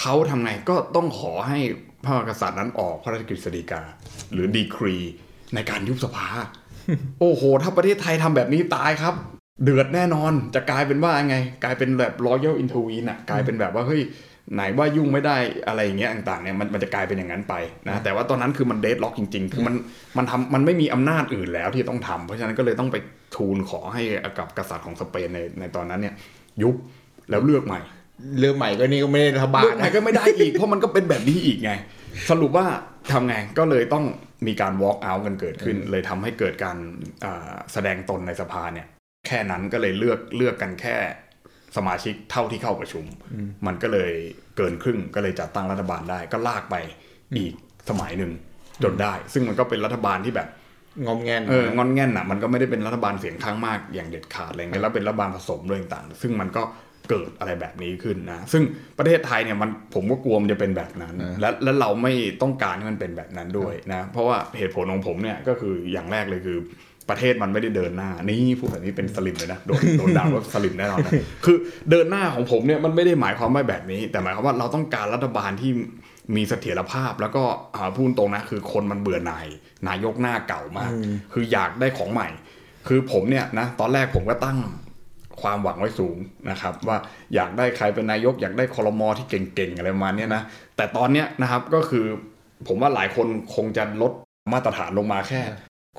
[0.00, 1.58] เขาทำไงก็ต้องขอให้
[2.04, 3.82] พระมหากษัตริย์นั้นออกพระราชกฤษฎีกา
[4.32, 4.96] หรือดีครี
[5.54, 6.26] ในการยุบสภา
[7.20, 9.14] โอ้โห ถ้าประเทศไทยทำแบบนี้ตายครับ
[9.64, 14.02] เดือดแน่นอนจะกลายเป็นว่าไง กลายเป็นแบบ royal intervene อะกลายเป็นแบบว่าเฮ้ย
[14.54, 15.36] ไหนว่ายุ่งไม่ได้
[15.68, 17.54] อะไรอย่างเงี้ยต่างๆเนี่ยมันมันจะกลายเป็นอย่างนั้นไป
[17.88, 19.74] นะแต่ว่าตอนนั้นคือมันเดดล็อกจริงๆ คือมัน
[20.18, 22.96] มันทำมันไม่มีอำนาจอื่นแล้วที่ต้องทำเพราะฉะนั้นก็เลยต้องไป
[23.36, 24.02] ทูลขอให้
[24.38, 26.14] กับกษัตริย์ของสเปนในในตอนนั้นเนี่ย
[26.62, 26.74] ยุบ
[27.30, 27.80] แล้วเลือกใหม่
[28.40, 31.72] เรื่องใหม่ก็นี่ก็ไม่ได้รัฐบาลเลือกใหม่นะก็ไม่ได้อีก เพราะมันก็เป็นแบบนี้อีกไง
[32.30, 32.66] สรุปว่า
[33.12, 34.04] ทำไงก็เลยต้อง
[34.46, 36.76] มีการ walk out กันเกิดขึ้น เลยทำให้เกิดการ
[37.24, 38.86] อ่าแสดงตนในสภาเนี่ย
[39.26, 40.96] แค่นั้นก็เลยเลือกเลือกกันแค่
[41.76, 43.04] สมาชิกเท่าที่เข้าประชุม
[43.66, 44.12] มันก็เลย
[44.56, 46.76] เกินครึ่งก็เลยจัดตั้งรัฐบาลได้ ก็ลากไป
[47.36, 47.52] อีก
[47.88, 48.32] สมัยหนึ่ง
[48.82, 50.48] จนได้ ซึ่งมันก็เป็นรัฐบาลที่แบบ
[51.06, 56.62] งอมแงนเอองอนแง่นอะมันก็ไม่ได้เป็นรัฐบาลเสียงข้างมากอย่างเด็ดขาดอะไรเงี้ยแล้วเป็นรัฐบาลผสมด้วยต่างๆซึ่งมันก็
[57.10, 58.62] เกิดอะไรแบบนี้ขึ้นนะซึ่ง
[58.98, 66.58] ประเทศไทยเนี่ยมันผมก็กลัวมันจะเป็นแบบนั้น และและเราไม่ต้องการให้มันเป็นแบบนั้นด้วยนะเพราะว่าเหตุผลของผมเนี่ยก็คืออย่างแรกเลยคือ
[67.10, 71.12] ประเทศมันไม่ได้เดินหน้า นี่พูดแบบนี้เป็นสลิมเลยนะโดนโดนด่าว่าสลิมแน่นอนนะ
[71.44, 71.56] คือ
[71.90, 75.70] เดินหน้าของผมเนี่ยมันไม่ได้หมายความว่าแบบนี้ แต่หมายความว่าเราต้องการรัฐบาลที่
[76.36, 77.42] มีเสถียรภาพแล้วก็
[77.74, 79.46] อ่าพูดตรงนะคือคนมันเบื่อหน่าย
[79.88, 80.90] นายกหน้าเก่ามาก
[81.32, 82.28] คืออยากได้ของใหม่
[82.88, 84.58] คือผมเนี่ยนะตอนแรกผมก็ตั้ง
[85.42, 86.16] ความหวังไว้สูง
[86.50, 86.96] นะครับ ว่า
[87.34, 90.42] อยากได้ใครเป็นนายก อยากได้คอรมอที่เก่งๆอะไรประมาณเนี้ยนะ
[90.76, 92.04] แต่ตอนเนี้ยนะครับก็คือ
[92.68, 94.12] ผมว่าหลายคนคงจะลด
[94.52, 95.40] มาตรฐานลงมาแค่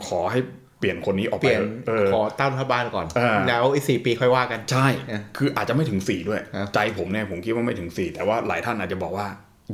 [0.08, 0.40] ขอให้
[0.80, 9.28] เปลี่ยนคนนี้ออกเปไปลี่ยนเออขอตั้งรัฐบาลก่อนเออแล้วอีกสี่ปีค่อยว่ากัน ใช่เออคืออาจจะไม่ถึงสี่ด้วยครับใจผมเนี่ยผมคิดว่าไม่ถึงสี่แต่ว่าหลายท่านอาจจะบอกว่า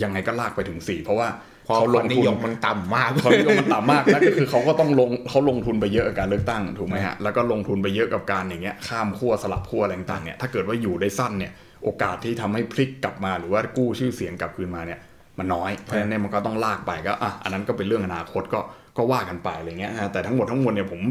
[0.03, 1.27] ยังไงก็ลากไปถึงสี่เพราะว่า
[1.65, 11.51] เพราะเขาคลนงนิทุนยมมันต่ำมากความนิยมมันต่ำมากแล้วก็คือเขาก็ต้องลงเขาลงทุนไปเยอะกับการเลือกตั้งถูกไหมฮะแล้วก็ลงทุนไปเยอะกับการอย่างเงี้ยข้ามขั้วสลับขั้วอะไรต่างๆเนี่ยถ้าเกิดว่าอยู่ได้สั้นเนี่ย
[11.83, 14.99] โอกาสที่ทำให้พลิกกลับมาหรือว่ากู้ชื่อเสียงกลับคืนมาเนี่ย
[15.39, 18.59] มันน้อยเพราะฉะนั้นเนี่ยมันก็ต้องลากไปก็อะอันนั้นก็เป็นเรื่องอนาคตก็
[18.97, 21.01] ก็ว่ากันไปอะไรเงี้ยฮะแต่ทั้งหมดทั้งมวลเนี่ยผม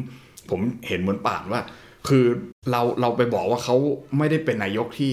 [0.50, 1.60] ผมเห็นเหมือนป่านว่า
[2.08, 2.24] คือ
[2.70, 3.76] เราเราไปบอกว่าเขา
[4.18, 5.12] ไม่ได้เป็นนายกที่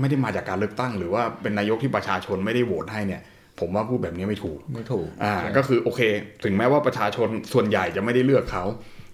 [0.00, 3.22] ไม่ได้มาจากการเลือกตั้ง หรือว่าเป็นนายกที่ประชาชนไม่ได้โหวตให้เนี่ย
[3.60, 6.00] ผมว่าพูดแบบนี้ไม่ถูกไม่ถูกอ่าก็คือโอเค
[6.44, 8.64] ถึงแม้ว่าประชาชนส่วนใหญ่จะไม่ได้เลือกเขา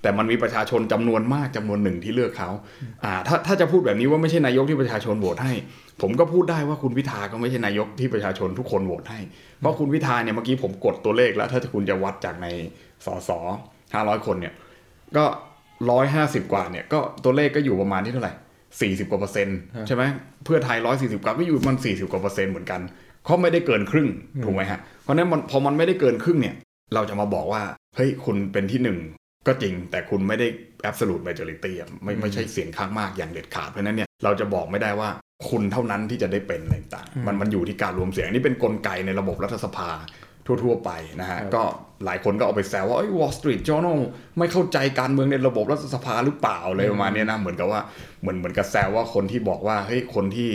[0.03, 2.51] แต่มันมีประชาชนจำนวนมากจำนวนหนึ่งที่เลือกเขา
[3.05, 5.53] อ่าถ้าถ้าจะพูดแบบนี้ว่าไม่ใช่นายกที่ประชาชนโหวตให้
[6.03, 9.21] ผมก็พูดได้ว่าคุณพิธาก็ไม่ใช่นายกที่ประชาชนทุกคนโหวตให้
[9.61, 12.47] เพราะคุณพิธาเนี่ยเมื่อกี้ผมกดตัวเลขแล้ว ถ้าคุณจะวัดจากใน
[13.07, 13.31] สส
[13.95, 14.55] ห้าร้อยคนเนี่ย
[15.17, 15.25] ก็
[15.91, 18.35] ร้อยห้าสิบกว่าเนี่ย ก็ตัวเลขก็อยู่ประมาณที่เท่าไหร่
[18.81, 20.03] สี่สิบกว่าเปอร์เซ็นต์ใช่ไหม
[20.45, 22.81] เพื่อไทยร้อยสี่สิบกว่าก็อยู่ประมันสี่สิบกว่าเปอร์เซ็นต์เหมือนกัน
[23.25, 24.09] เขาไม่ได้เกินครึ่ง
[24.45, 26.55] ถูกไหมฮะเพราะฉะนั้นมันพอมันไม่ได้เกินครึ่งเนี่ย
[26.95, 27.63] เราจะมาบอกว่า
[27.97, 28.99] เฮ้ยคุณเป็นที่หนึ่ง
[29.47, 30.47] ก็จริง แต่คุณไม่ได้
[30.89, 35.09] absolute majority อะไม่ไม่ใช่เสียงข้างมากอย่างเด็ดขาดเพราะฉะนั้นเนี่ยเราจะบอกไม่ได้ว่า
[35.49, 39.91] คุณเท่านั้นที่จะได้เป็นอะไรต่างๆมันมันอยู่ที่การรวมเสียงอันนี่เป็นกลไกในระบบรัฐสภา
[40.65, 41.63] ทั่วๆไปนะฮะครับก็
[42.05, 43.99] หลายคนก็เอาไปแซวว่าเอ้ย Wall Street Journal
[44.39, 47.81] ไม่เข้าใจการเมืองในระบบรัฐสภาหรือเปล่าอะไรประมาณเนี้ยนะเหมือนกับว่า
[48.21, 50.51] เหมือนเหมือนกับแซวว่าคนที่บอกว่าเฮ้ยคนที่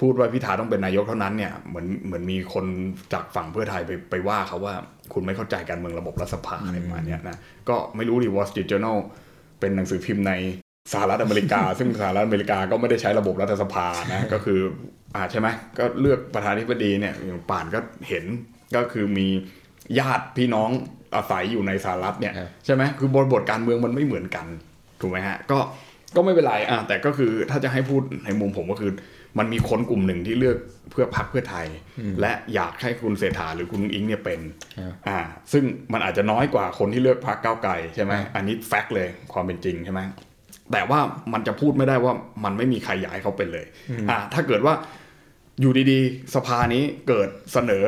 [0.00, 2.64] พูดว่าพิธาต้องเป็นนายกเท่านั้นเนี่ยเหมือนเหมือนมีคน
[3.12, 4.74] จากฝั่งเพื่อไทยไปไปว่าเขาว่า
[5.12, 7.36] คุณไม่เข้าใจการเมืองระบบรัฐสภาอะไรประมาณเนี้ยนะ
[7.68, 8.98] ก็ไม่รู้ดิ Wall Street Journal
[9.60, 10.32] เป็นหนังสือพิมพ์ใน
[10.92, 14.60] สหรัฐอเมริกา ซึ่งสหรัฐอเมริกาก็ไม่ได้ใช้ระบบรัฐสภานะก็คือ
[15.14, 18.24] อ่าใช่ไหมก็เลือกประธานาธิบดีเนี่ยอย่างป่านก็เห็น
[18.76, 19.28] ก็คือมี
[19.98, 20.70] ญาติพี่น้อง
[21.14, 24.46] อาศัยอยู่ในสหรัฐเนี่ยครับใช่ไหมคือบริบทการเมืองมันไม่เหมือนกัน
[25.00, 25.58] ถูกไหมฮะก็
[26.16, 28.92] ก็ไม่เป็นไรอะแต่ก็คือถ้าจะให้พูดในมุมผมก็คือ
[29.38, 30.56] มันมีคนกลุ่มหนึ่งที่เลือก
[30.90, 31.66] เพื่อพรรคเพื่อไทย
[32.20, 34.40] และอยากให้คุณเศรษฐาหรือคุณอิงเนี่ยเป็น
[34.78, 35.18] ครับอ่า
[35.52, 40.00] ซึ่งมันอาจจะน้อยกว่าคนที่เลือกพรรคก้าวไกลใช่ไหมครับอันนี้แฟกต์เลยความเป็นจริงใช่ไหม
[40.72, 41.00] แต่ว่า
[41.32, 42.12] มันจะพูดไม่ได้ว่า
[42.44, 43.66] มันไม่มีใครอยากให้เขาเป็นเลย
[44.10, 44.74] อ่าถ้าเกิดว่า
[45.60, 47.84] อยู่ดีๆ สภานี้เกิดเสนอ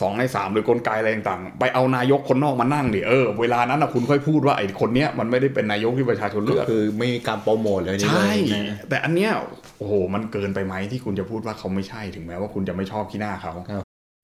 [0.00, 9.30] สองในสามหรือกลไกอะไรต่างๆ ไปเอานายกคนนอกมานั่งดิเออเวลานั้นนะคุณค่อยพูดว่าไอ้คนเนี้ยมันไม่ได้เป็นนายกที่ประชาชนเลืก็อกคือไม่มีการโปรโมทเลยนี่ใช่เลยนะแต่อันเนี้ย
[9.78, 13.52] โอ้โหมันเกินไปไหมที่คุณจะพูดว่าเขาไม่ใช่ถึงแม้ว่าคุณจะไม่ชอบขี้หน้าเขา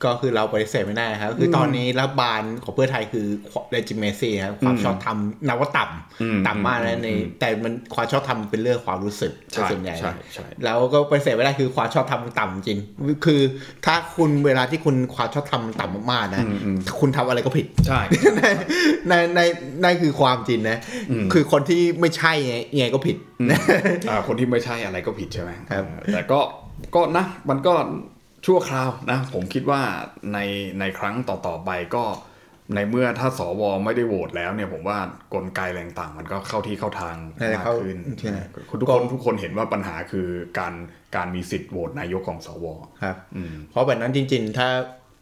[0.05, 3.27] ก็คือเราปฏิเสธไม่ได้ครับ คือตอนนี้รัฐบาลของเพื่อไทยคือ
[3.75, 5.85] legitimacy ครับความอืมชอบธรรมนับว่าต่
[6.23, 12.79] อืมำต่ำมากนะในอืมแต่มันความชอบธรรมเป็นเรื่องความรู้สึกใช่ส่วนใหญ่ใช่ใช่แล้วก็ปฏิเสธไม่ได้คือความชอบธรรมมันต่ำจริง
[13.25, 13.41] คือ
[13.87, 18.01] ถ้าคุณเวลาที่คุณความชอบธรรมมันต่ำมากๆนะอืมอืมคุณทำอะไรก็ผิดใช่
[18.39, 18.45] ใน
[19.09, 19.41] ในใน
[19.83, 20.79] ในคือความจริงนะ
[21.11, 23.17] อืมคือคนที่ไม่ใช่ไงยังไงก็ผิด
[24.09, 25.75] อ่าคนที่ไม่ใช่อะไรก็ผิดใช่ไหมครับเอ
[26.11, 26.41] อแต่ก็
[26.95, 27.73] ก็นะมันก็
[28.47, 29.81] ชั่วคราวนะ ผมคิดว่า
[30.33, 30.39] ใน
[30.81, 32.05] ในครั้งต่อๆไปก็
[32.75, 34.99] ในเมื่อถ้าสวไม่ได้โหวตแล้วเนี่ยผมว่า
[35.35, 38.37] กลไกอะไรต่างๆมันก็เข้าที่เข้าทางน่าจะมากเข้าขึ้นใช่
[38.69, 40.27] คุณทุกคนทุกคนเห็นว่าปัญหาคือ
[40.59, 40.75] การ
[41.17, 42.67] การมีสิทธิ์โหวตนายกของสว
[43.03, 44.69] ครับอืมเพราะแบบนั้นจริง ๆ ถ้า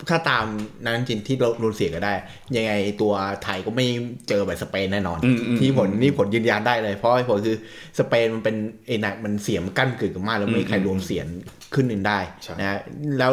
[0.09, 0.47] ถ้าตาม
[0.85, 2.15] นั้นจริงๆที่เรารุนเสียก็ได้
[2.57, 3.13] ยังไงตัว
[3.45, 3.87] ไทยก็ไม่
[4.29, 7.57] เจอแบบสเปนแน่นอนอืมอืมที่ผลนี่ผลยืนยันได้เลย เพราะผลคือ
[7.99, 8.57] สเปนมันเป็น
[8.87, 11.27] ไอ้นะมันเสียงมันกั้นกึ่งกันมากแล้วไม่มีใครรวมเสียง
[11.75, 12.81] ขึ้นหนึ่งได้ใช่นะ
[13.19, 13.33] แล้ว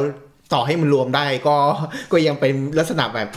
[0.54, 1.56] ต่อให้มันรวมได้ก็
[2.12, 3.30] ก็ยังเป็นลักษณะแบบ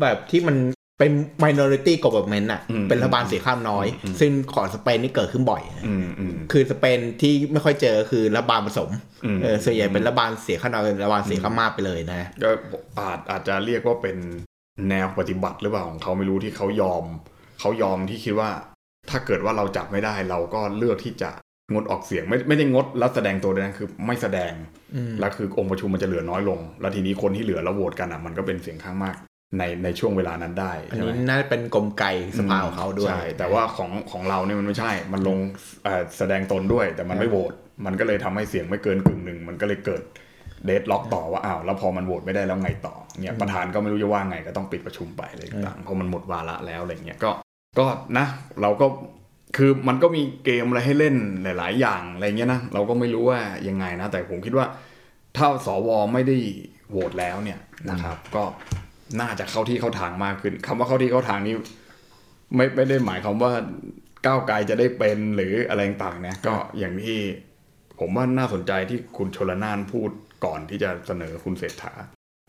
[0.00, 0.56] แบบที่มัน
[0.98, 1.12] เป็น
[1.44, 3.86] minority government อะอืมเป็นรัฐบาลเสียงข้างน้อย
[4.20, 8.90] ซึ่งของสเปนนี่เกิดขึ้นบ่อยอืมอืมคือสเปนที่ไม่ค่อยเจอคือรัฐบาลผสม
[9.24, 12.50] อืมเออส่วนใหญ่เป็นรัฐบาลเสียข้างน้อยรัฐบาลเสียข้างมากไปเลยนะก็
[12.98, 14.16] อาจอาจจะเรียกว่าเป็น
[14.88, 17.04] แนวปฏิบัติหรือเปล่าของเขาไม่รู้ที่เขายอม
[17.60, 18.50] เขายอมที่คิดว่า
[19.10, 21.30] ถ้าเกิดว่าเราจับไม่ได้เราก็เลือกที่จะ
[21.72, 24.52] งดออกเสียงไม่ไม่ได้งดแล้วแสดงตัวด้วยนะคือไม่แสดง
[24.94, 29.16] อืมแล้วคือองค์ประชุมมันจะเหลือน้อยลง แล้วทีนี้คนที่เหลือแล้วโหวตกันอะมันก็เป็นเสียงข้างมาก
[29.58, 32.04] ในในช่วงเวลานั้นได้อันใช่ไหมนี้น่าจะเป็นกลไก
[32.38, 35.38] สภาของเขาด้วยใช่แต่ว่าของของเราเนี่ยมันไม่ใช่ มันลง
[35.84, 37.52] เอ่อแสดงตนด้วย แต่มันไม่โหวต
[37.86, 40.02] มันก็เลยทำให้เสียงไม่เกินกึ่งหนึ่งมันก็เลยเกิด
[40.64, 47.30] เดดล็อกต่อว่าอ้าวแล้วพอมันโหวตไม่ได้แล้วไงต่อเนี่ยประธานก็ไม่รู้จะว่าไงก็ต้องปิดประชุมไปอะไรต่างๆเพราะมันหมดวาระแล้วอะไรเงี้ยก็
[47.78, 47.86] ก็
[48.18, 48.26] นะ
[48.62, 48.86] เราก็
[49.56, 54.66] คือมันก็มีเกมอะไรให้เล่นหลาย ๆ อย่างอะไรเงี้ยนะเราก็ไม่รู้ว่ายังไงนะ แต่ผมคิดว่า
[55.36, 56.36] ถ้าสวไม่ได้
[56.90, 57.58] โหวตแล้วเนี่ย
[57.90, 58.44] นะครับ ก็
[59.20, 61.54] น่าจะเข้าที่เข้าทางมากขึ้นคำว่าเข้าที่เข้าทางนี้
[62.54, 63.52] ไม่ไม่ได้หมายความว่า
[64.26, 67.18] ก้าวไกลจะได้เป็นหรืออะไรต่างๆนะก็อย่างที่
[68.00, 70.10] ผมว่าน่าสนใจที่คุณชลนานพูด
[70.44, 71.92] ก่อนที่จะเสนอคุณเศรษฐา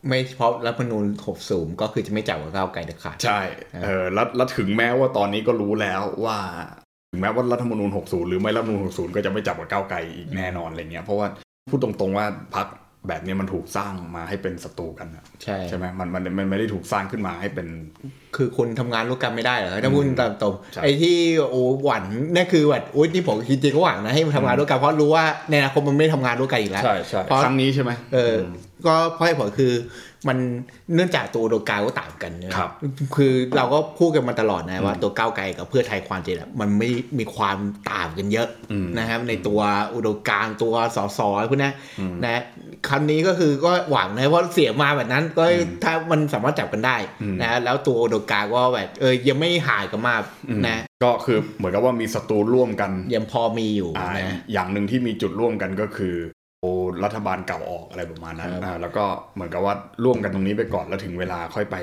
[0.08, 3.40] ไม่เฉพาะรัฐธรรมนูญหกสูงก็คือจะไม่จับกับก้าวไกลเด็ดขาดใช่
[3.84, 6.38] เออแล้วแล้วถึงแม้ว่าตอนนี้ก็รู้แล้วว่า
[6.70, 6.85] ถึง
[7.20, 11.26] แม้ว่ารัฐธรรมนูญ60 หรือไม่รัฐธรรมนูญ60 ก็จะไม่จับกับก้าวไกลอีกแน่นอนอะไรเงี้ยเพราะว่า
[11.70, 12.26] พูดตรงๆว่า
[12.56, 12.66] พัก
[13.08, 17.66] แบบเนี้ยมันถูกสร้างมาให้เป็นศัตรูกันอะใช่ใช่ไหมมันมันมันไม่ได้ถูกสร้างขึ้นมาให้เป็น
[18.36, 21.16] คือคุณทำงานร่วมกันไม่ได้เหรอถ้าพูดตามตรงใช่ไอ้ที่
[21.50, 22.02] โอ้หวั่น
[22.34, 28.36] นี่นคือแบบอุ้ยที่ผมจริงๆก็หวังนะให้มันทำงานร่วมกันเพราะรู้ว่าในอนาคตมันไม่ทำงานร่วมกันอีกแล้วใช่ใช่เพราะครั้งนี้ใช่ไหมเออ
[28.86, 29.72] ก็เพราะเหตุผลคือ
[30.28, 30.38] มัน
[30.94, 32.70] เนื่องจากตัวอุดมการณ์ก็ต่างกันนะครับ
[33.16, 37.58] คือเราก็พูดกันมาตลอดนะว่าตัวก้าวไกลกับเพื่อไทยความจริงอะมันไม่มีความ
[37.92, 39.60] ต่างกันเยอะอืมนะครับ ในตัว
[39.94, 41.20] อุดมการณ์ตัวสส
[41.50, 41.74] พวกเนี้ย
[42.24, 42.42] นะ
[42.88, 45.44] ครั้งนี้ก็คือก็หวังนะเพราะเสียงมาแบบนั้นก็
[45.84, 46.96] ถ้ามันสามารถจับกันได้
[47.42, 50.22] นะแล้วตัวอุดมการณ์ก็แบบเออยังไม่หายกันมาก
[50.66, 56.35] นะก็คือเหมือนกับว่ามีศัตรูร่วมกันยังพอมีอยู่อ่านะอย่างหนึ่งที่มีจุดร่วมกันก็คือโอ้
[57.04, 59.74] รัฐบาลเก่าออกอะไรประมาณนั้นครับอ่าแล้วก็เหมือนกับว่า
[60.04, 61.76] ร่วมกันตรงนี้ไปก่อนแล้วถึงเวลาค่อยไป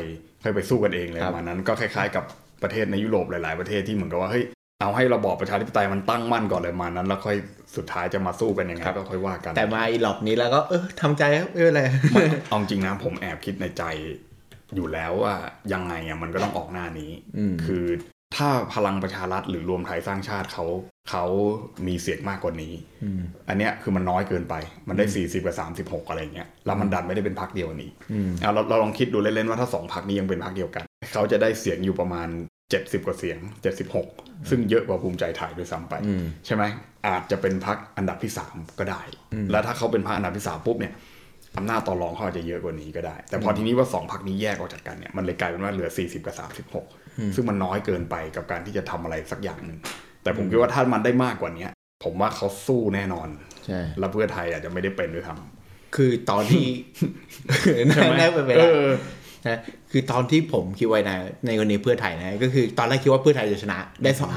[0.44, 2.24] ค่อยไปสู้กันเองเลยครัปบระมาณนั้น ก็คล้ายๆ กับ
[2.64, 4.44] ประเทศในยุโรปหลาย ๆประเทศที่เหมือนกับว่าเฮ้ย
[4.82, 7.38] เอาให้ระบอบประชาธิปไตยมันตั้งมั่นก่อนเลยประมาณนั้น แล้วค่อย
[7.76, 11.82] สุดท้ายจะมาสู้กันยังไงก็ค่อยว่ากัน แต่มาอีหลอกนี้แล้วก็เออทำใจครับไม่เป็นไร
[12.14, 13.84] ไม่เอาจริงนะผมแอบคิดในใจ
[14.76, 15.36] อยู่แล้วว่า
[15.74, 17.86] ยังไงอะมันก็ต้องออกหน้านี้อืมคือ
[18.36, 20.66] ถ้าพลังประชารัฐหรือรวมไทยสร้างชาติเขา
[21.10, 21.26] เขา
[21.88, 24.56] มีเสียงมากกว่านี้อืมอันเนี้ยคือมันน้อยเกินไป
[24.88, 32.28] มันได้สี่สิบกับสามสิบหกอะไรเงี้ย แล้วมันดันไม่ได้เป็นพักเดียวกันนี้อืมเอาเราเราลองคิดดูเล่นๆว่าถ้าสองพักนี้ยังเป็นพักเดียวกัน เขาจะได้เสียงอยู่ประมาณ
[32.72, 34.08] เจ็ดสิบกว่าเสียงเจ็ดสิบหก
[34.50, 36.64] ซึ่งเยอะกว่าภูมิใจไทยด้วยซ้ำไปอืมใช่ไหม
[37.08, 39.02] อาจจะเป็นพักอันดับที่สามก็ได้
[39.34, 40.94] อืมแล้วถ้าเขาเป็นพักอันดับที่สามปุ๊บเนี่ย
[41.58, 46.36] อำนาจต่อรองเขาอาจจะเยอะกว่านี้ก็ได้ แต่พอทีนี้ว่าสองพักนี้แยกออกจากกันเนี่ยมันเลยกลายเป็นว่าเหลือ 40 กับ
[46.86, 49.80] 36 ซึ่งมันน้อยเกินไปกับการที่จะทำอะไรสักอย่างหนึ่ง
[50.24, 51.72] แต่ผมคิดว่าถ้ามันได้มากกว่าเนี้ย
[52.04, 53.28] ผมว่าเขาสู้แน่นอน
[53.66, 56.66] ใช่แล้วเพื่อไทยอาจจะไม่ได้เป็นด้วยซ้ำคือตอนที่
[57.94, 58.88] ใช่ไหมน่าเป็นไปเอได้อ
[59.48, 59.60] นะ
[59.92, 64.32] คือตอนที่ผมคิดไว้นะในกรณีเพื่อไทยนะก็คือตอนแรกคิดว่าเพื่อไทยจะชนะ ได้สอง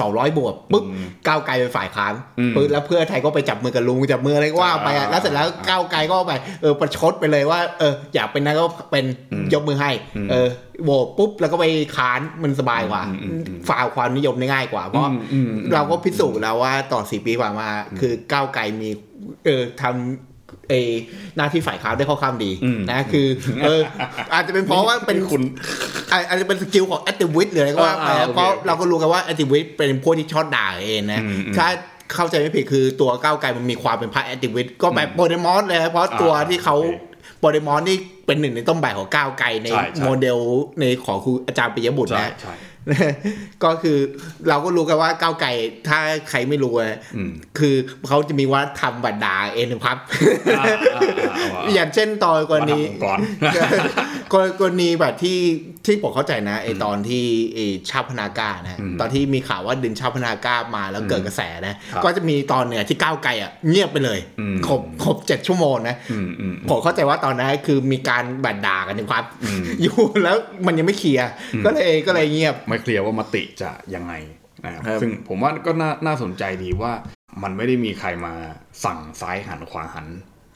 [0.00, 6.32] สองร้อยบวกปุ๊บอืมก้าวไกลเป็นฝ่ายค้านอืมปุ๊บแล้วเพื่อไทยก็ไปจับมือกับลุงจับมืออะไรก็ว่าไปอะอ่าแล้วเสร็จแล้วก้าวไกลก็ไป
[6.62, 10.48] เออประชดไปเลยว่าเอออยากเป็นนายกก็เป็นอืมยกมือให้อืมเออ
[10.84, 11.64] โหวตปุ๊บแล้วก็ไป
[11.96, 17.68] ค้านมันสบายกว่าอืมอืมอืมฝ่าความนิยมได้ง่ายกว่า เพราะอืมอืมอืมเราก็พิสูจน์แล้วว่าต่อสี่ปีผ่านมา
[18.00, 18.90] คือก้าวไกลมี
[19.44, 20.29] เออทำ
[20.70, 20.92] เออ
[21.36, 23.26] หน้าที่ฝ่ายค้านได้เข้าขั้นดีอืมนะคือ
[23.64, 23.80] เออ
[24.32, 25.42] อาจจะเป็นเพราะว่าเป็นคุณ
[26.12, 31.66] อาอาจจะเป็น skill ของ activist หรืออะไรก็ว่าไปอ่านะโอเคเพราะโอเคเราก็รู้กันว่า activist เป็นพวกที่ชอบด่าเองนะอืมอืมถ้า
[32.14, 37.08] เข้าใจไม่ผิดคือตัวก้าวไกลมันมีความเป็นพระแอคทิวิสก็แบบโปเดมอสเลยนะเพราะตัวอ่าที่เขาโอเค
[37.40, 40.38] โปเดมอสนี่เป็นหนึ่งในต้นแบบของก้าวไกลในใช่ใช่โมเดล
[40.80, 42.54] ในของครูอาจารย์ปิยบุตรใช่นะใช่
[43.64, 43.98] ก็คือ
[44.48, 45.48] เราก็รู้กันว่าก้าวไกล
[45.88, 45.98] ถ้า
[46.30, 47.74] ใครไม่รู้อะอืมคือ
[48.08, 49.98] เขาจะมีว่าทำบัตรด่าเองนะครับ
[50.58, 50.64] อ่า
[50.94, 51.02] อ่าอ่า
[51.54, 53.18] อ่าอย่างเช่นตอนกรณีมาทำองค์กร
[54.32, 55.38] กรกรณีแบบที่
[55.86, 57.58] ที่ผมเข้าใจนะไอตอนที่ไอ
[57.90, 71.28] ชาติพนากล้านะอืมตอนที่มีข่าวว่าดึงชาติพนากล้ามาแล้วเกิดกระแสนะครับก็จะมีตอนเนี่ยที่ก้าวไกลอะเงียบไปเลยอืมครบครบเจ็ดชั่วโมงนะอืมอืมผมเข้าใจว่าตอนนั้นคือมีการบัดด่ากันนะครับอืมอยู่แล้วมันยังไม่เคลียร์
[71.64, 74.12] ก็เลยก็เลยเงียบไม่เคลียร์ว่ามติจะยังไง
[74.64, 76.92] นะครับครับซึ่งผมว่าก็น่าน่าสนใจดีว่า
[77.42, 78.32] มันไม่ได้มีใครมา
[78.84, 80.08] สั่งซ้ายหันขวาหัน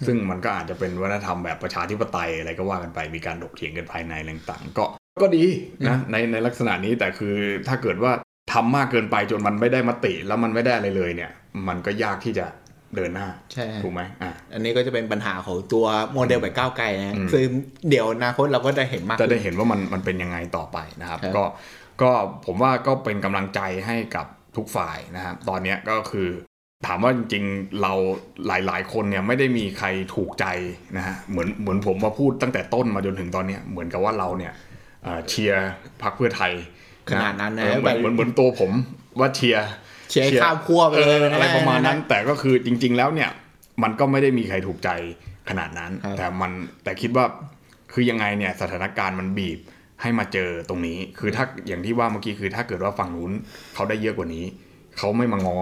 [0.07, 4.85] ซึ่งมันก็อาจจะเป็นวัฒนธรรมแบบประชาธิปไตยอะไรก็ว่ากันไปมีการถกเถียงกันภายในอะไรต่างๆ ก็
[5.23, 5.45] ก็ดี
[5.89, 7.37] นะในในลักษณะนี้แต่คือ
[7.69, 8.13] ถ้าเกิดว่า
[8.53, 11.31] ทำมากเกินไปจนมันไม่ได้มติแล้วมันไม่ได้อะไรเลยเนี่ย
[11.69, 12.47] มันก็ยากที่จะ
[12.97, 17.47] เดินหน้าใช่ถูกไหมอะอันนี้ก็จะเป็นปัญหาของตัวโมเดลแบบก้าวไกลนะอืมซึ่ง
[17.89, 21.45] เดี๋ยวอนาคตเราก็ได้เห็นมากจะได้ขึ้นเห็นว่ามันมันเป็นยังไงต่อไปนะครับครับก็
[22.03, 22.11] ก็
[22.47, 26.29] ผมว่าก็เป็นกำลังใจให้กับทุกฝ่ายนะครับตอนเนี้ยก็คือ
[26.87, 27.93] ถามว่าจริงๆเรา
[28.47, 30.47] หลายๆ คนเนี่ยไม่ได้มีใครถูกใจ
[30.97, 34.53] นะฮะเหมือนเหมือนผมมาพูดตั้งแต่ต้นมาจนถึงตอนเนี้ยเหมือนกับว่าเราเนี่ย
[35.05, 35.71] เอ่อเชียร์
[36.03, 36.53] พรรคเพื่อไทย
[37.11, 38.71] ขนาดนั้นนะเออเหมือนเหมือนเหมือนตัวผม
[39.21, 39.67] ว่าเชียร์
[40.11, 43.31] เชียร์ให้ข้ามขั้วไปเอเลยอนะอะไรประมาณนั้น แต่ก็คือจริง ๆ แล้วเนี่ย
[43.83, 44.91] มันก็ไม่ได้มีใครถูกใจ
[45.49, 46.53] ขนาดนั้นครับแต่มัน
[46.85, 47.25] แต่คิดว่า
[47.93, 49.59] คือยังไงเนี่ยสถานการณ์มันบีบ
[50.03, 53.33] ให้มาเจอตรงนี้ คือถ้าอย่างที่ว่าเมื่อกี้คือถ้าเกิดว่าฝั่งนู้น
[53.75, 54.45] เขาได้เยอะกว่านี้
[54.99, 55.59] เขาไม่มาง้อ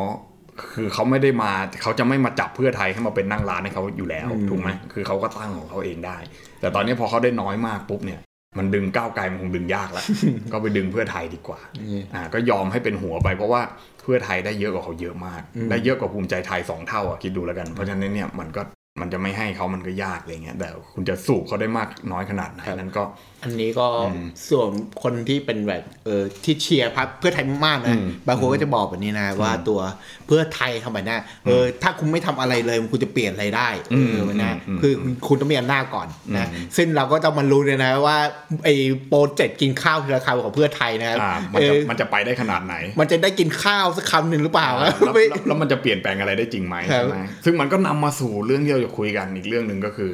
[0.72, 1.50] คือเขาไม่ได้มา
[1.82, 6.18] เขาจะไม่มาจับเพื่อไทยให้มาเป็นนั่งร้านให้เขาอยู่แล้วอืมถูกไหมคือเขาก็ตั้งของเขาเองได้
[6.60, 8.20] แต่ตอนนี้พอเขาได้น้อยมากปุ๊บเนี่ย
[8.58, 10.04] มันดึงก้าวไกลมันคงดึงยากแล้ว
[10.52, 13.62] ก็ไปดึงเพื่อไทยดีกว่านี่อ่า ก็ยอมให้เป็นหัวไปเพราะว่า
[14.02, 18.62] เพื่อไทยได้เยอะกว่าเขาเยอะมากอืมได้เยอะกว่าภูมิใจไทยสองเท่าอะคิดดูแล้วกัน เพราะฉะนั้นเนี่ยมันก็
[19.00, 23.02] มันจะไม่ให้เขามันก็ยากอะไรเงี้ยแต่คุณจะสูบเขาได้มากน้อยขนาดไหนนั้นก็
[23.42, 24.68] อันนี้ก็อืมส่วน
[25.02, 29.80] คนที่เป็นแบบเออที่เชียร์พรรคเพื่อไทยมากๆอืนะมบางคนก็จะบอกแบบนี้นะว่าตัว
[30.26, 34.92] เพื่อไทยทำแบบนี้เออถ้าคุณไม่ทำอะไรเลยคุณจะเปลี่ยนอะไรได้เอออมนะอืมคือ
[35.26, 38.18] คุณต้องมีอำนาจก่อนนะอืมซึ่งเราก็ต้องมารู้เลยนะว่า
[38.64, 38.74] ไอ้
[39.08, 50.12] โปรเจกต์กินข้าวทีละคำของเพื่อไทยนะครับอ่ามันเอจะอมันจะไปได้ขนาดไหน มันจะได้กินข้าวสักคำหนึ่งหรือเปล่าแล้วไม่แล้วแล้วมันจะเปลี่ยนแปลงอะไรได้จริงไหมครับใช่ไหมซึ่งมันก็นำมาสู่เรื่องที่เราจะคุยกันอีกเรื่องหนึ่งก็คือ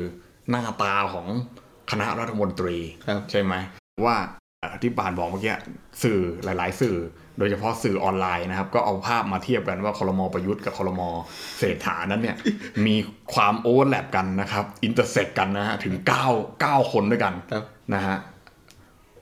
[0.51, 1.27] หน้าตาของ
[1.91, 3.55] คณะรัฐมนตรีครับใช่ไหม
[4.05, 4.17] ว่า
[4.61, 5.55] เอ่อที่ปานบอกเมื่อกี้
[6.03, 6.97] สื่อหลาย ๆ สื่อ
[7.39, 11.09] โดยเฉพาะสื่อออนไลน์นะครับ ก็เอาภาพมาเทียบกันว่าคอรมอประยุทธ์กับคอรมอ
[11.59, 12.37] เศรษฐานั้นเนี่ย
[12.87, 12.97] มี
[13.35, 15.95] ความ overlap กันนะครับ intersect กันนะฮะถึง
[16.31, 18.17] 9 9คนด้วยกันครับนะฮะ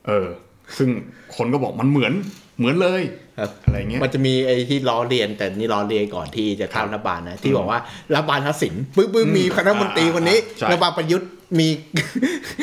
[0.06, 0.28] เออ
[0.76, 0.88] ซึ่ง
[1.36, 2.12] คนก็บอกมันเหมือน
[2.58, 3.02] เหมือนเลย
[3.38, 7.80] ครับอะไรเงี้ยมันจะมีไอ้ที่ล้อเลียนแต่นี่ล้อเลียนก่อนที่จะเข้ารัฐบาลนะที่บอกว่า
[8.12, 11.28] รัฐบาลทักษิณปึ๊บปึ๊บมีคณะมนตรีคนนี้ใช่รัฐบาลประยุทธ์
[11.58, 11.68] มี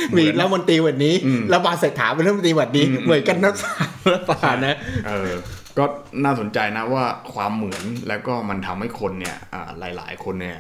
[0.10, 5.32] เหมืมีอนรัฐมนตรีวันนี้อืมรัฐบาลเศรษฐาเป็นรัฐมนตรีวันนี้อืมเหมือนกันทั้งสามรัฐบาลนะเออ
[5.78, 5.86] ก็
[6.24, 10.60] น่าสนใจนะว่าความเหมือนแล้วก็มันทำให้คนเนี่ยอ่าหลาย ๆ คนเนี่ย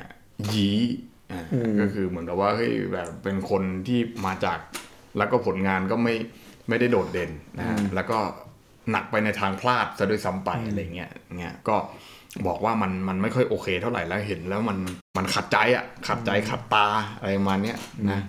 [0.53, 0.79] ยี้
[1.31, 4.59] อ่าอืมก็คือเหมือนกับว่าเฮ้ยแบบเป็นคนที่มาจาก
[5.17, 6.15] แล้วก็ผลงานก็ไม่
[6.69, 8.19] ไม่ได้โดดเด่นนะฮะแล้วก็
[8.91, 11.75] หนักไปในทางพลาดซะด้วยซ้ำไปอะไรเงี้ยเงี้ยก็
[12.47, 14.77] บอกว่ามันมันไม่ค่อยโอเคเท่าไหร่แล้วเห็นแล้วมัน
[15.17, 16.87] มันขัดใจอะขัดใจขัดตา
[17.19, 17.77] อะไรประมาณเนี้ย
[18.11, 18.21] นะ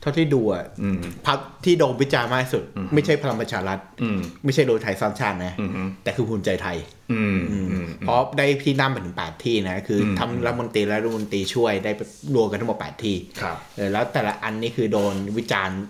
[0.00, 6.76] เท่าที่ดูอะอืมพรรคที่โดนวิจารณ์มากที่สุดอืมไม่ใช่พลังประชารัฐอืมไม่ใช่โดยไทยสร้างชาตินะอืมอืมแต่คือภูมิใจไทย
[7.12, 11.90] อืมอืมอืมเพราะได้ที่นั่งไปถึงแปดที่นะคืออมทำรัฐมนตรีและรัฐมนตรีช่วยได้
[12.34, 15.80] รวมกันทั้งหมดแปดที่ครับเออแล้วแต่ละอันนี่คือโดนวิจารณ์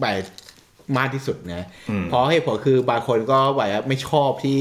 [0.00, 0.24] แบบ
[0.98, 4.60] มากที่สุดนะอืมเพราะเหตุผลคือบางคนก็แบบว่าไม่ชอบที่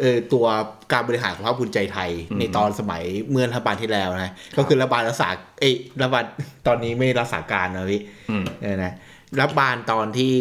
[0.00, 0.46] เออตัว
[0.92, 5.28] การบริหารของพรรคภูมิใจไทย ในตอนสมัยเมื่อรัฐบาลที่แล้วนะก็คือรัฐบาลรักษา
[5.60, 6.24] เอ้ยรัฐบาล
[6.66, 8.92] ตอนนี้ไม่รักษาการนะพี่อืมเออนะ
[9.40, 10.32] รัฐบาลตอนที่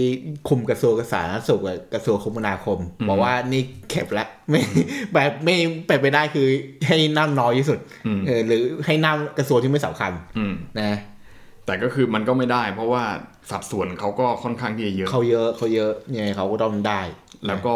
[0.49, 4.61] คุมกระทรวงสาธารณสุขกับกระทรวงคมนาคมบอกว่านี่เข็บแล้วไม่
[5.11, 5.55] แบบไม่
[5.87, 6.47] เป็นไปได้คือ
[6.87, 10.97] ให้นั่งน้อยที่สุดอืมเออหรือให้นั่งกระทรวงที่ไม่สำคัญอืมนะ
[11.65, 13.03] แต่ก็คือมันก็ไม่ได้ เพราะว่า
[13.51, 17.01] สัดส่วนเขาก็ค่อนข้างที่จะเยอะ เขาเยอะเขาเยอะยังไงเขาก็ต้องได้
[17.47, 17.75] แล้วก็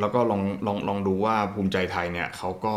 [0.00, 2.74] แล้วก็ลองลองลองดูว่าภูมิใจไทยเนี่ยเขาก็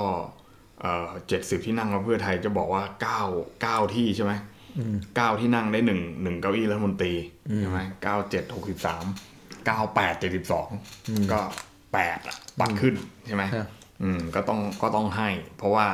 [0.82, 3.22] เอ่อเจ็ดสิบที่นั่งแล้วเพื่อไทยจะบอกว่าเก้า
[3.62, 4.34] เก้าที่ใช่ไหม
[5.16, 7.14] เก้าที่นั่งได้หนึ่งหนึ่งเก้าอี้รัฐมนตรี
[7.60, 9.06] ใช่ไหมเก้าเจ็ดหกสิบสาม
[9.66, 10.70] เก้าแปดเจ็ดสิบสอง
[11.32, 11.40] ก็
[11.94, 12.96] แปดอะปัดขึ้น
[13.28, 13.68] ใช่ไหมครับ
[14.04, 15.86] อืมก็ต้องก็ต้องให้ เพราะว่า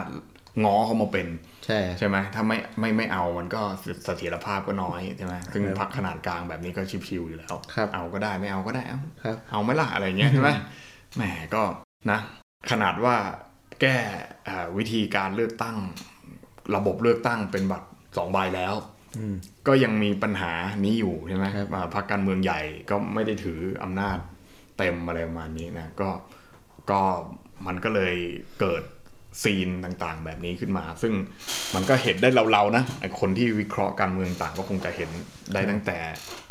[0.66, 1.28] ง้อเขามาเป็น
[1.66, 3.62] ใช่ใช่ไหมถ้าไม่ไม่ไม่เอามันก็
[4.06, 10.50] เสถียรภาพก็น้อยใช่ไหมซึ่งพักขนาดกลางแบบนี้ก็ชิวๆอยู่แล้วครับเอาก็ได้ไม่เอาก็ได้เอาครับเอาไหมล่ะอะไรเงี้ยใช่ไหม
[11.16, 11.62] แหมก็
[12.12, 12.20] นะ
[12.72, 13.16] ขนาดว่า
[13.82, 13.96] แก้
[14.48, 15.78] อ่าวิธีการเลือกตั้ง
[16.76, 18.76] ระบบเลือกตั้งเป็นบัตรสองใบแล้ว
[19.18, 19.36] อืม
[19.68, 20.52] ก็ยังมีปัญหา
[20.86, 24.18] นี้อยู่ใช่ไหมครับอ่าพรรคการเมืองใหญ่ก็ไม่ได้ถืออำนาจ
[24.78, 26.10] เต็มอะไรประมาณนี้นะก็
[26.92, 27.02] ก็
[27.68, 28.16] มันก็เลย
[28.60, 28.84] เกิด
[29.44, 31.14] ซีนต่างๆ แบบนี้ขึ้นมา ซึ่ง
[31.76, 35.10] มันก็เห็นได้เราๆนะไอ้คนที่วิเคราะห์การเมืองต่างก็คงจะเห็น
[35.54, 35.98] ได้ตั้งแต่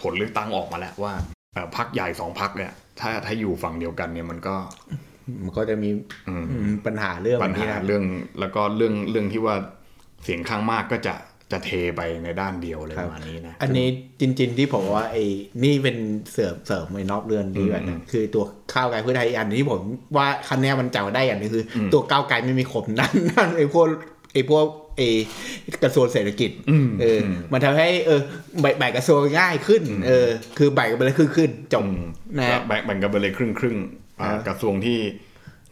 [0.01, 1.13] ผลเลือกตั้งออกมาแล้วว่า
[1.55, 4.57] เอ่อพรรคใหญ่สองพรรคเนี่ย ถ้าถ้าอยู่ฝั่งเดียวกันเนี่ยมันก็
[5.45, 5.91] มันก็จะมี
[6.29, 8.05] อืมอืมปัญหาเรื่องปัญนี้หานะเรื่อง
[8.41, 9.55] แล้วก็เรื่องเรื่องที่ว่า
[10.25, 11.15] เสียงข้างมากก็จะ
[11.53, 13.87] จะเทไปในด้านเดียวอะไรประมาณนี้นะ อันนี้
[14.21, 15.25] จริง ๆ ที่ผมว่าไอ้
[15.65, 15.97] นี่เป็น
[16.33, 19.81] เสริมเสริมในนอกเรื่องดีกว่าอืนะมคือตัวข้าวไก่เพื่อไทยอีกอันที่ผม
[20.17, 23.87] ว่าคันนี้มันจับได้อย่างหนึงคืออมตัวก้าวไก่ไม่มีขมนั่นนั่นไอ้พวก
[24.33, 25.09] ไอ้พวกไอ้
[25.83, 28.21] กระทรวงเศรษฐกิจอืมเอออ มันทำให้เออ
[28.61, 32.03] แบ่งแบ่งกระทรวงง่ายขึ้น เออ คือแบ่งกันไปเลยครึ่งขึ้นจบอืม
[32.39, 34.99] นะก็แบ่งแบ่งกันไปเลยครึ่งครึ่งๆอ่าครับกระทรวงที่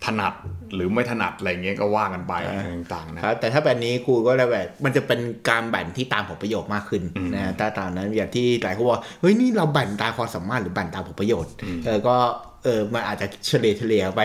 [0.04, 0.34] ถนัด
[0.74, 11.52] หรือไม่ถนัดอะไรเงี้ยก็ว่ากันไปอ่าอะไรต่างๆนะครับแต่ถ้าแบบนี้ครูก็เลยแบบมันจะเป็นการแบ่งที่ตามผลประโยชน์มากขึ้นอืมนะถ้าตามนั้นอย่างที่หลายคนบอกเฮ้ยนี่เราแบ่งตามความสามารถหรือแบ่งตามผลประโยชน์
[11.86, 12.16] เออก็
[12.64, 14.20] เออมันอาจจะเฉลี่ยเฉลี่ยไป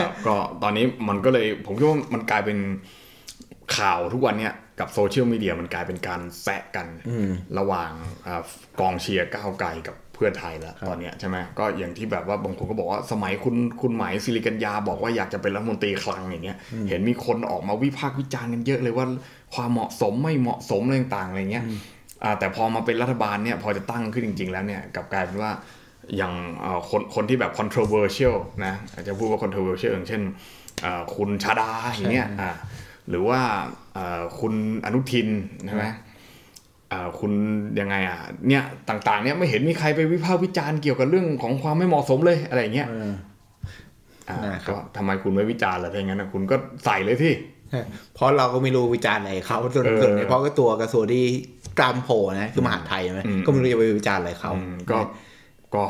[0.00, 2.58] ครับก็ตอนนี้มันก็เลยผมคิดว่ามันกลายเป็น
[3.76, 6.86] ข่าวทุกวันเนี้ยกับโซเชียลมีเดียมันกลายเป็นการแซะกัน
[7.58, 7.90] ระหว่าง
[8.26, 8.42] อ่า
[8.80, 19.06] กองเชียร์ก้าวไกลกับ เพื่อไทยแล้วตอนเนี้ยใช่ไหมก็อย่างที่แบบว่าบางคนก็บอกว่าสมัยคุณคุณหมายสิริกัญญาบอกว่าอยากจะเป็นรัฐมนตรีคลังอย่างเงี้ยเห็นมีคนออกมาวิพากษ์วิจารณ์กันเยอะเลยว่า
[19.54, 21.64] ความเหมาะสมไม่เหมาะสมอะไรต่างๆอะไรเงี้ย
[22.24, 25.50] อ่าแต่พอมาเป็นรัฐบาลเนี่ยพอจะตั้งขึ้นจริง ๆ แล้วเนี่ยกลับกลายเป็นว่า
[26.16, 30.22] อย่างเอ่อคนคนที่แบบ controversial นะอาจจะพูดว่า controversial อย่างเช่น
[30.82, 32.50] เอ่อคุณชาดาอย่างเงี้ยอ่า
[33.08, 33.40] หรือว่า
[33.94, 34.54] เอ่อคุณ
[34.84, 35.28] อนุทิน
[35.66, 35.94] ใช่ไหมอ่า
[37.18, 37.32] คุณ
[37.80, 43.10] ยังไงอะเนี่ยต่างๆเนี่ยไม่เห็นมีใครไปวิพากษ์วิจารณ์เกี่ยวกับเรื่องของความไม่เหมาะสมเลยอะไรอย่างเงี้ยเออ
[44.28, 47.32] อ่านะครับก็ทำไมคุณไม่วิจารณ์ล่ะถ้าอย่างนั้นนะคุณก็ใส่เลยที่
[48.14, 51.24] เพราะเราก็ไม่รู้วิจารณ์อะไรเขาส่วนเออส่วนใหญ่เพราะก็ตัวกระทรวงที่
[51.78, 54.98] กรามโผล่นะคือมหาดไทยใช่ไหมอืมก็ไม่รู้จะไปวิจารณ์อะไรเขาอืมก็
[55.74, 55.82] ก็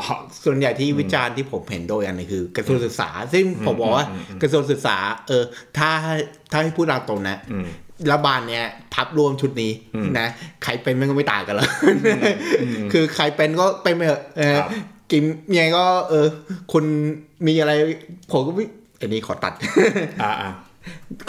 [0.44, 4.96] ส่วนใหญ่ที่วิจารณ์ที่ผมเห็นโดยอันนี้คือกระทรวงศึกษา ซึ่งผมบอกว่าอืมอืมกระทรวงศึกษา
[5.28, 5.44] เออ
[5.78, 5.90] ถ้า
[6.50, 7.66] ถ้าให้พูดตามตรงนะอืม
[8.10, 10.28] รัฐบาลเนี่ยพับรวมชุดนี้อืมนะ
[10.64, 11.70] ใครเป็นมันก็ไม่ต่างกันหรอก
[12.92, 14.68] คือใครเป็นก็เป็นไปเถอะเออครับ
[15.12, 15.22] กิน
[15.54, 16.26] ยังไงก็ เออ
[16.72, 16.84] คุณ
[17.46, 17.72] มีอะไร
[18.32, 18.66] ผมก็ไม่
[19.00, 19.52] อันนี้ขอตัด
[20.22, 20.50] อ่าอ่า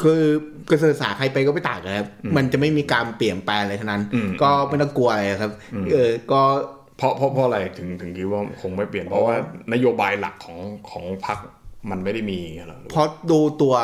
[0.02, 0.22] คือ
[0.70, 5.52] กระทรวงศึกษาใครไปก็ไม่ต่างกันครับ มันจะไม่มีการเปลี่ยนแปลงอะไรทั้งนั้นอืมก็ไม่ต้องกลัวอะไรครับ
[5.92, 6.42] เออ ก็
[6.98, 9.36] เพราะเพราะเพราะอะไรถึงถึงคิดว่าคงไม่เปลี่ยนเพราะว่า
[9.74, 10.58] นโยบายหลักของ
[10.90, 11.38] ของพรรค
[11.92, 13.76] มันไม่ได้มีเหรอเพราะดูตัว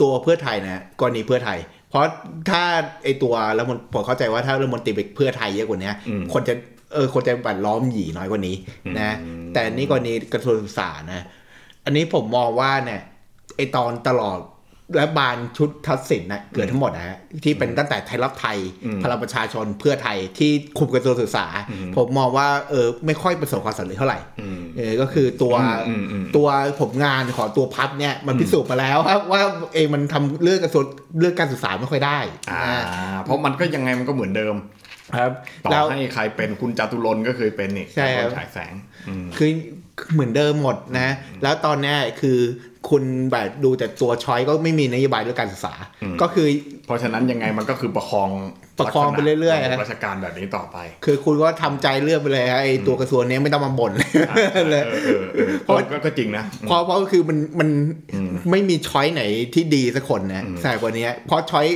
[0.00, 2.06] ตัวเพื่อไทยนะกรณีเพื่อไทยเพ ราะ
[2.50, 2.62] ถ้า
[3.04, 6.54] ไอตัวแล้วมันผมเข้าใจว่าถ้ารัฐมนตรีเป็นเพื่อไทยเยอะกว่านี้อืมคนจะ
[6.94, 8.56] เออคนจะบัดล้อมหยีน้อยกว่านี้
[8.98, 11.24] นะอืมแต่นี่กรณีกระทรวงศึกษานะ
[11.84, 13.00] อันนี้ผมมองว่าเนี่ย
[13.56, 14.38] ไอตอนตลอด
[14.98, 21.46] รัฐบาลชุดทัศสินนะเกิดทั้งหมดนะฮะที่เป็นตั้งแต่ไทยรักไทยอืมพลังประชาชนเพื่อไทยที่คุมกระทรวงศึกษา
[21.96, 25.54] ผมมองว่าเออไม่ค่อยประสบความสำเร็จเท่าไหร่อืมเออก็คือตัว
[25.88, 26.48] อืมอืมตัว
[26.80, 29.42] ผลงานของตัวพับเนี่ยมันพิสูจน์มาแล้วครับว่า
[29.74, 30.84] เองมันทำเรื่องกระทรวง
[31.18, 32.18] เรื่องการศึกษาไม่ค่อยได้
[32.52, 34.56] อ่านะเพราะมันก็ยังไงมันก็เหมือนเดิม
[35.14, 35.32] ครับ
[35.64, 38.74] ต่อแล้วให้ใครเป็นคุณจตุรนต์ก็เคยเป็นนี่ใช่ครับฉายแสง
[39.08, 39.50] อืมคือ
[40.12, 41.08] เหมือนเดิมหมดนะ
[41.42, 42.38] แล้วตอนเนี้ยคือ
[42.90, 46.46] คุณแบบดูแต่ตัวช้อยก็ไม่มีนโยบายเรื่องการศึกษาอืมก็คือ
[46.86, 48.30] เพราะฉะนั้นยังไงมันก็คือประคอง
[48.78, 54.84] ประคองไปเรื่อยๆลักษณะครับราชการแบบนี้ต่อไป คือคุณก็ทำใจเลือกไปเลยฮะไอ้ตัวกระทรวงเนี้ยไม่ต้องมาบ่นเลยเออเออ
[55.34, 57.68] เออเพราะก็ก็จริงนะเพราะเพราะคือมันมัน
[58.14, 59.22] อืมไม่มีช้อยไหน
[59.54, 61.66] ที่ดีสักคนนะอืมใส่กว่านี้เพราะช้อย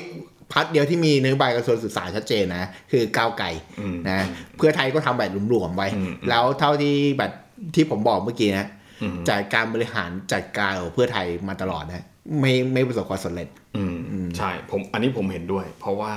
[0.53, 3.47] พัดเดียวที่มีนโยบายกระทรวงศึกษาชัดเจนนะ คือก้าวไกล
[3.81, 4.27] อืมนะ
[4.57, 7.33] เพื่อไทยก็ทำแบบหลวมๆไว้อืมแล้วเท่าที่แบบ
[7.75, 8.67] ที่ผมบอกเมื่อกี้นะ
[9.03, 12.05] อืมจากการบริหารจัดการของเพื่อไทยมาตลอดนะ
[12.41, 13.97] ไม่ไม่ประสบความสำเร็จ อืม
[14.39, 16.15] ใช่ผมอันนี้ผมเห็นด้วย เพราะว่า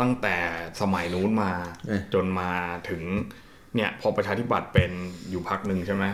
[0.00, 0.36] ตั้งแต่
[0.80, 1.50] สมัยนู้นมา
[1.86, 2.50] เออจนมา
[2.88, 3.02] ถึง
[3.74, 4.90] เนี่ยพอประชาธิปัตย์เป็น
[5.30, 6.04] อยู่พักหนึ่งใช่ไหม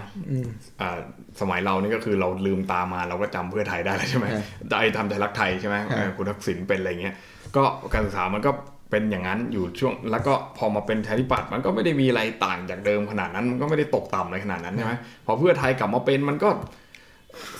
[0.81, 0.99] อ่า
[1.41, 7.15] สมัยเรานี่ก็คือเราลืมตามาเราก็จำเพื่อไทยได้แล้วใช่ไหมใช่ไอ้ทำไทยรักไทยใช่ไหมใช่เออคุณทักษิณเป็นอะไรเงี้ย
[7.57, 8.51] ก็การศึกษามันก็
[8.91, 14.95] เป็นอย่างนั้นอยู่ช่วง แล้วก็พอมาเป็นประชาธิปัตย์มันก็ไม่ได้มีอะไรต่างจากเดิมขนาดนั้นมันก็ไม่ได้ตกต่ำอะไรขนาดนั้นใช่ไหม
[15.27, 16.49] พอเพื่อไทยกลับมาเป็นมันก็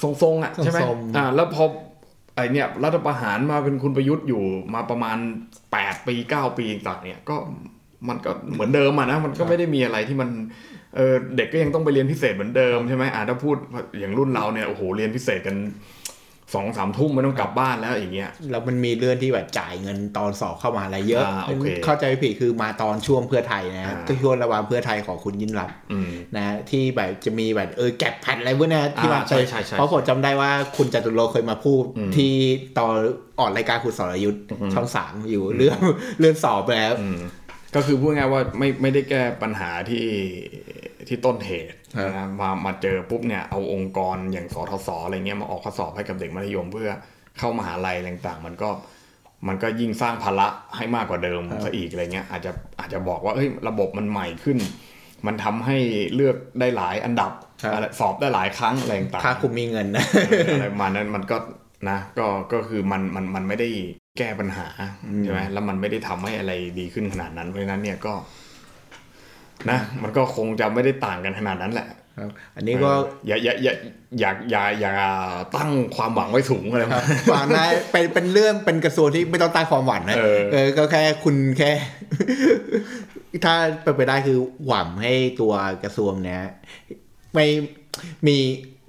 [0.03, 1.65] ทรงๆอะใช่ไหมทรงๆอ่าแล้วพอ
[2.37, 4.43] ไอเนี่ยรัฐประหารมาเป็นคุณประยุทธ์อยู่
[4.75, 5.19] มาประมาณ
[5.67, 7.37] 8 ปี 9 ปีต่างเนี่ยก็
[8.09, 10.31] มันก็เหมือนเดิมอะนะมันก็ไม่ได้มีอะไรที่มัน
[10.97, 13.57] เออเด็กก็ยังต้องไปเรียนพิเศษเหมือนเดิมใช่ไหมอ่าถ้าพูด
[13.99, 15.57] อย่างรุ่นเราเนี่ยโอ้โหเรียนพิเศษกัน
[16.55, 32.33] สองสามทุ่มไม่ต้องกลับบ้านแล้วอย่างเงี้ยแล้วมันมีเรื่องที่แบบจ่ายเงินตอนสอบเข้ามาอะไรเยอะอ่าโอเคเข้าใจไม่ผิดคือมาตอนช่วงเพื่อไทยนะอ่าก็ช่วงระหว่างเพื่อไทยของคุณยิ่งรักษณ์อืมนะที่แบบจะมีแบบเออแก็บแผ่นอะไรพวกเนี้ยที่อ่ามาใช่ใช่ใช่เพราะผมจำได้ว่าคุณจตุรงค์เคยมาพูดอืมที่
[32.79, 32.95] ตอน
[33.41, 35.79] ออกรายการคุณสรยุทธ์อืมช่องสามอยู่เรื่อง
[36.21, 37.21] เรื่องสอบแล้วอืม
[37.75, 40.05] ก็คือพูดง่ายๆว่าไม่ไม่ได้แก้ปัญหาที่
[41.09, 46.91] ที่ต้นเหตุครับนะมามาเจอปุ๊บเนี่ยเอาองค์กรอย่างสทศอะไรเงี้ยมาออกข้อสอบให้กับเด็กมัธยมเพื่อ
[47.39, 48.71] เข้ามหาลัยอะไรต่างๆ มันก็
[49.49, 54.59] มันก็ยิ่งสร้างภาระให้มากกว่าเดิมซะอีกอะไรเงี้ยอาจจะอาจจะบอกว่าเฮ้ยระบบมันใหม่ขึ้น
[55.27, 55.77] มันทำให้
[56.15, 57.33] เลือกได้หลายอันดับ
[57.75, 60.05] อะไรสอบได้หลายครั้งอะไรต่างๆถ้าคุณมีเงินนะ
[60.53, 61.37] อะไรประมาณนั้นมันก็
[61.91, 63.69] นะก็ก็คือมันมันมันไม่ได้
[64.19, 64.67] แก้ปัญหา
[65.23, 68.15] ใช่ไหมแล้วมันไม่ได้ทำให้อะไรดีขึ้นขนาดนั้นเพราะฉะนั้นเนี่ยก็
[69.71, 71.89] นะมันก็คงจะไม่ได้ต่างกันขนาดนั้นแหละ
[72.19, 73.75] ครับอันนี้ก็เอออย่าอย่าอย่า
[74.19, 74.95] อย่าอย่าอย่า
[75.57, 77.03] ตั้งความหวังไว้สูงเลยครับ
[77.33, 81.71] ฝากนะเป็นเป็นเรื่องเป็นกระทรวงที่ไม่ต้องตั้งความหวังนะเออเออก็แค่คุณแค่
[83.45, 85.53] ถ้าเป็นไปได้คือหวังให้ตัว
[85.85, 86.43] กระทรวงเนี้ย
[87.35, 87.47] ไม่
[88.27, 88.37] มี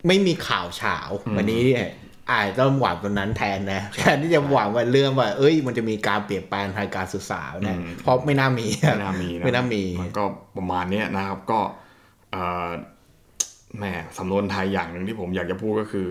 [0.08, 0.98] ไม่มีข่าวเฉา
[1.38, 1.88] วันนี้เนี่ย
[2.32, 10.24] อาจจะต้องหวังตรงนั้นแทนนะแทนที่จะหวังว่าเรื่องว่า เอ้ย มันจะมีการเปลี่ยนแปลงทางการศึกษานะเพราะไม่น่ามีไม่น่ามีนะไม่น่ามีนก็
[10.58, 11.60] ประมาณเนี้ยนะครับก็
[12.32, 12.70] เอ่อ
[13.78, 13.84] แหม
[14.18, 16.10] สำนวนไทยอย่างหนึ่งที่ผมอยากจะพูดก็คือ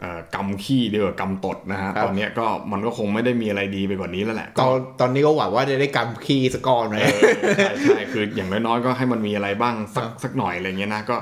[0.00, 7.20] เอ่อกำขี้เดียวกับกำตดนะฮะครับตอนเนี้ยก็มันก็คงไม่ได้มีอะไรดีไปกว่านี้แล้วแหละตอนตอนนี้ก็หวังว่าจะได้กำขี้สกอร์หน่อยเออ
[7.58, 11.16] ใช่ใช่คืออย่างน้อยๆก็ให้มันมีอะไรบ้างสักครับสักหน่อยอะไรเงี้ยนะก็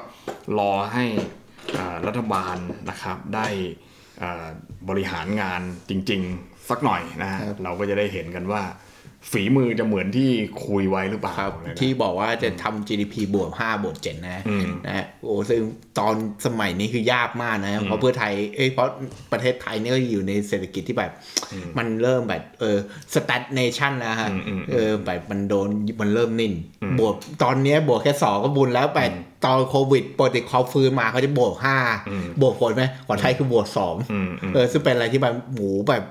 [0.59, 1.05] รอให้
[1.77, 2.57] อ่ารัฐบาล
[2.91, 3.89] นะครับได้อ่า
[4.89, 5.61] บริหารงาน
[5.91, 8.63] จริง ๆ สักหน่อยนะฮะเราก็จะได้เห็นกันว่า
[9.31, 10.31] ฝีมือจะเหมือนที่
[10.67, 15.61] คุยไว้หรือเปล่าครับอะไรนะที่บอกว่าจะทำ GDP บวก5บวก7นะอืมนะโอ้ซึ่ง
[15.99, 16.15] ตอน
[16.47, 18.89] สมัยนี้คือยากมากนะ เพราะเพื่อไทยเอ้ยเพราะ
[19.33, 21.13] ประเทศไทยนี่ก็อยู่ในเศรษฐกิจที่แบบ
[21.79, 22.79] มันเริ่มแบบเออ
[23.15, 25.69] สแตทเนชั่นแล้วฮะอืมอืมเออแบบมันโดน
[26.01, 26.53] มันเริ่มนิ่ง
[27.01, 29.05] บวกตอนเนี้ยบวกแค่สองก็บุญแล้วแต่
[29.45, 31.77] ตอนโควิดปกติเขาฟื้นมาเขาจะบวกห้า
[32.11, 36.03] อืมบวกผลไหมของไทยคือบวกสองอืมอืมเออซึ่งเป็นอะไรที่แบบหมูแบบ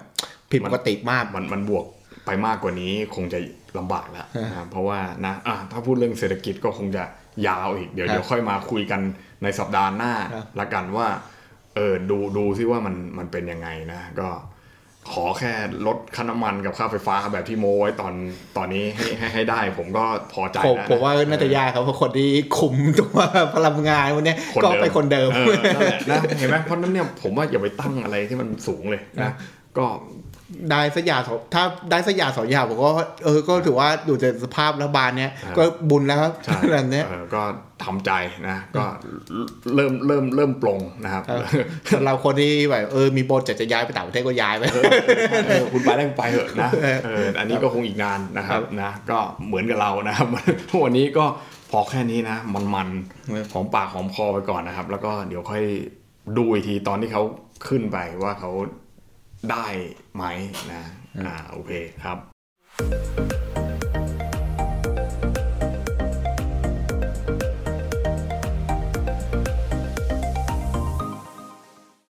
[0.52, 1.86] ผิดปกติมากมันมันบวก
[2.30, 3.40] ไปมากกว่านี้คงจะ
[3.80, 7.04] ลำบากแล้วนะครับเพราะว่านะอะถ้าพูดเรื่องเศรษฐกิจก็คงจะ
[7.48, 9.02] ยาวอีกเดี๋ยวครับเดี๋ยวค่อยมาคุยกัน
[9.44, 11.08] ในสัปดาห์หน้าครับละกันว่า
[11.76, 14.30] เออดูดูซิว่ามันมันเป็นยังไงนะก็
[15.12, 15.54] ขอแค่
[15.88, 18.14] ลดค่าน้ำมันกับค่าไฟฟ้าแบบที่โมไว้ตอน
[18.58, 20.04] ตอนนี้ให้ให้ให้ได้ ผมก็
[20.34, 23.18] พอใจผมแล้วนะผมว่าน่าจะยากครับเพราะคนที่คุมตัว
[23.56, 29.32] พลังงานวันเนี้ยคนก็เดิมเป็นคนเดิมออนั่นแหละนะเห็นไหมเพราะฉะนั้นเนี่ยผมว่าอย่าไปตั้งอะไรที่มันสูงเลยนะ
[29.78, 29.86] ก็
[30.72, 32.90] ได้สักอย่างสองถ้าได้สักอย่างสองอย่างผมก็
[33.26, 37.42] เออก็ถือว่าดูจากสภาพรัฐบาลเนี้ยครับก็บุญแล้วครับใช่แบบเนี้ยเออก็
[37.84, 38.12] ทำใจ
[38.48, 38.86] นะ ก็
[39.76, 41.42] เริ่มเริ่มเริ่มปลงนะครับครับ
[41.94, 44.64] สำหรับคนที่แบบเออมีโปรเจกต์จะย้ายไปต่างประเทศก็ย้ายไป
[45.48, 50.28] เออคุณไปได้คุณไปเถอะนะเออเอออันนี้ก็คงอีกนานนะครัครับบนะก็เหมือนกับเรานะครับ
[50.84, 51.26] วันนี้ก็
[51.72, 52.88] พอแค่นี้นะ มันมัน
[53.30, 55.64] เออหอมปากหอมคอไปก่อนนะครับ แล้วก็เดี๋ยวค่อย
[56.38, 57.24] ดูอีกทีตอนที่เขา
[57.68, 58.52] ขึ้นไปว่าเขา
[59.52, 59.66] ได้
[60.16, 60.24] ไหม
[60.72, 60.84] นะ
[61.26, 61.72] อ่าโอเค
[62.04, 62.18] ครับ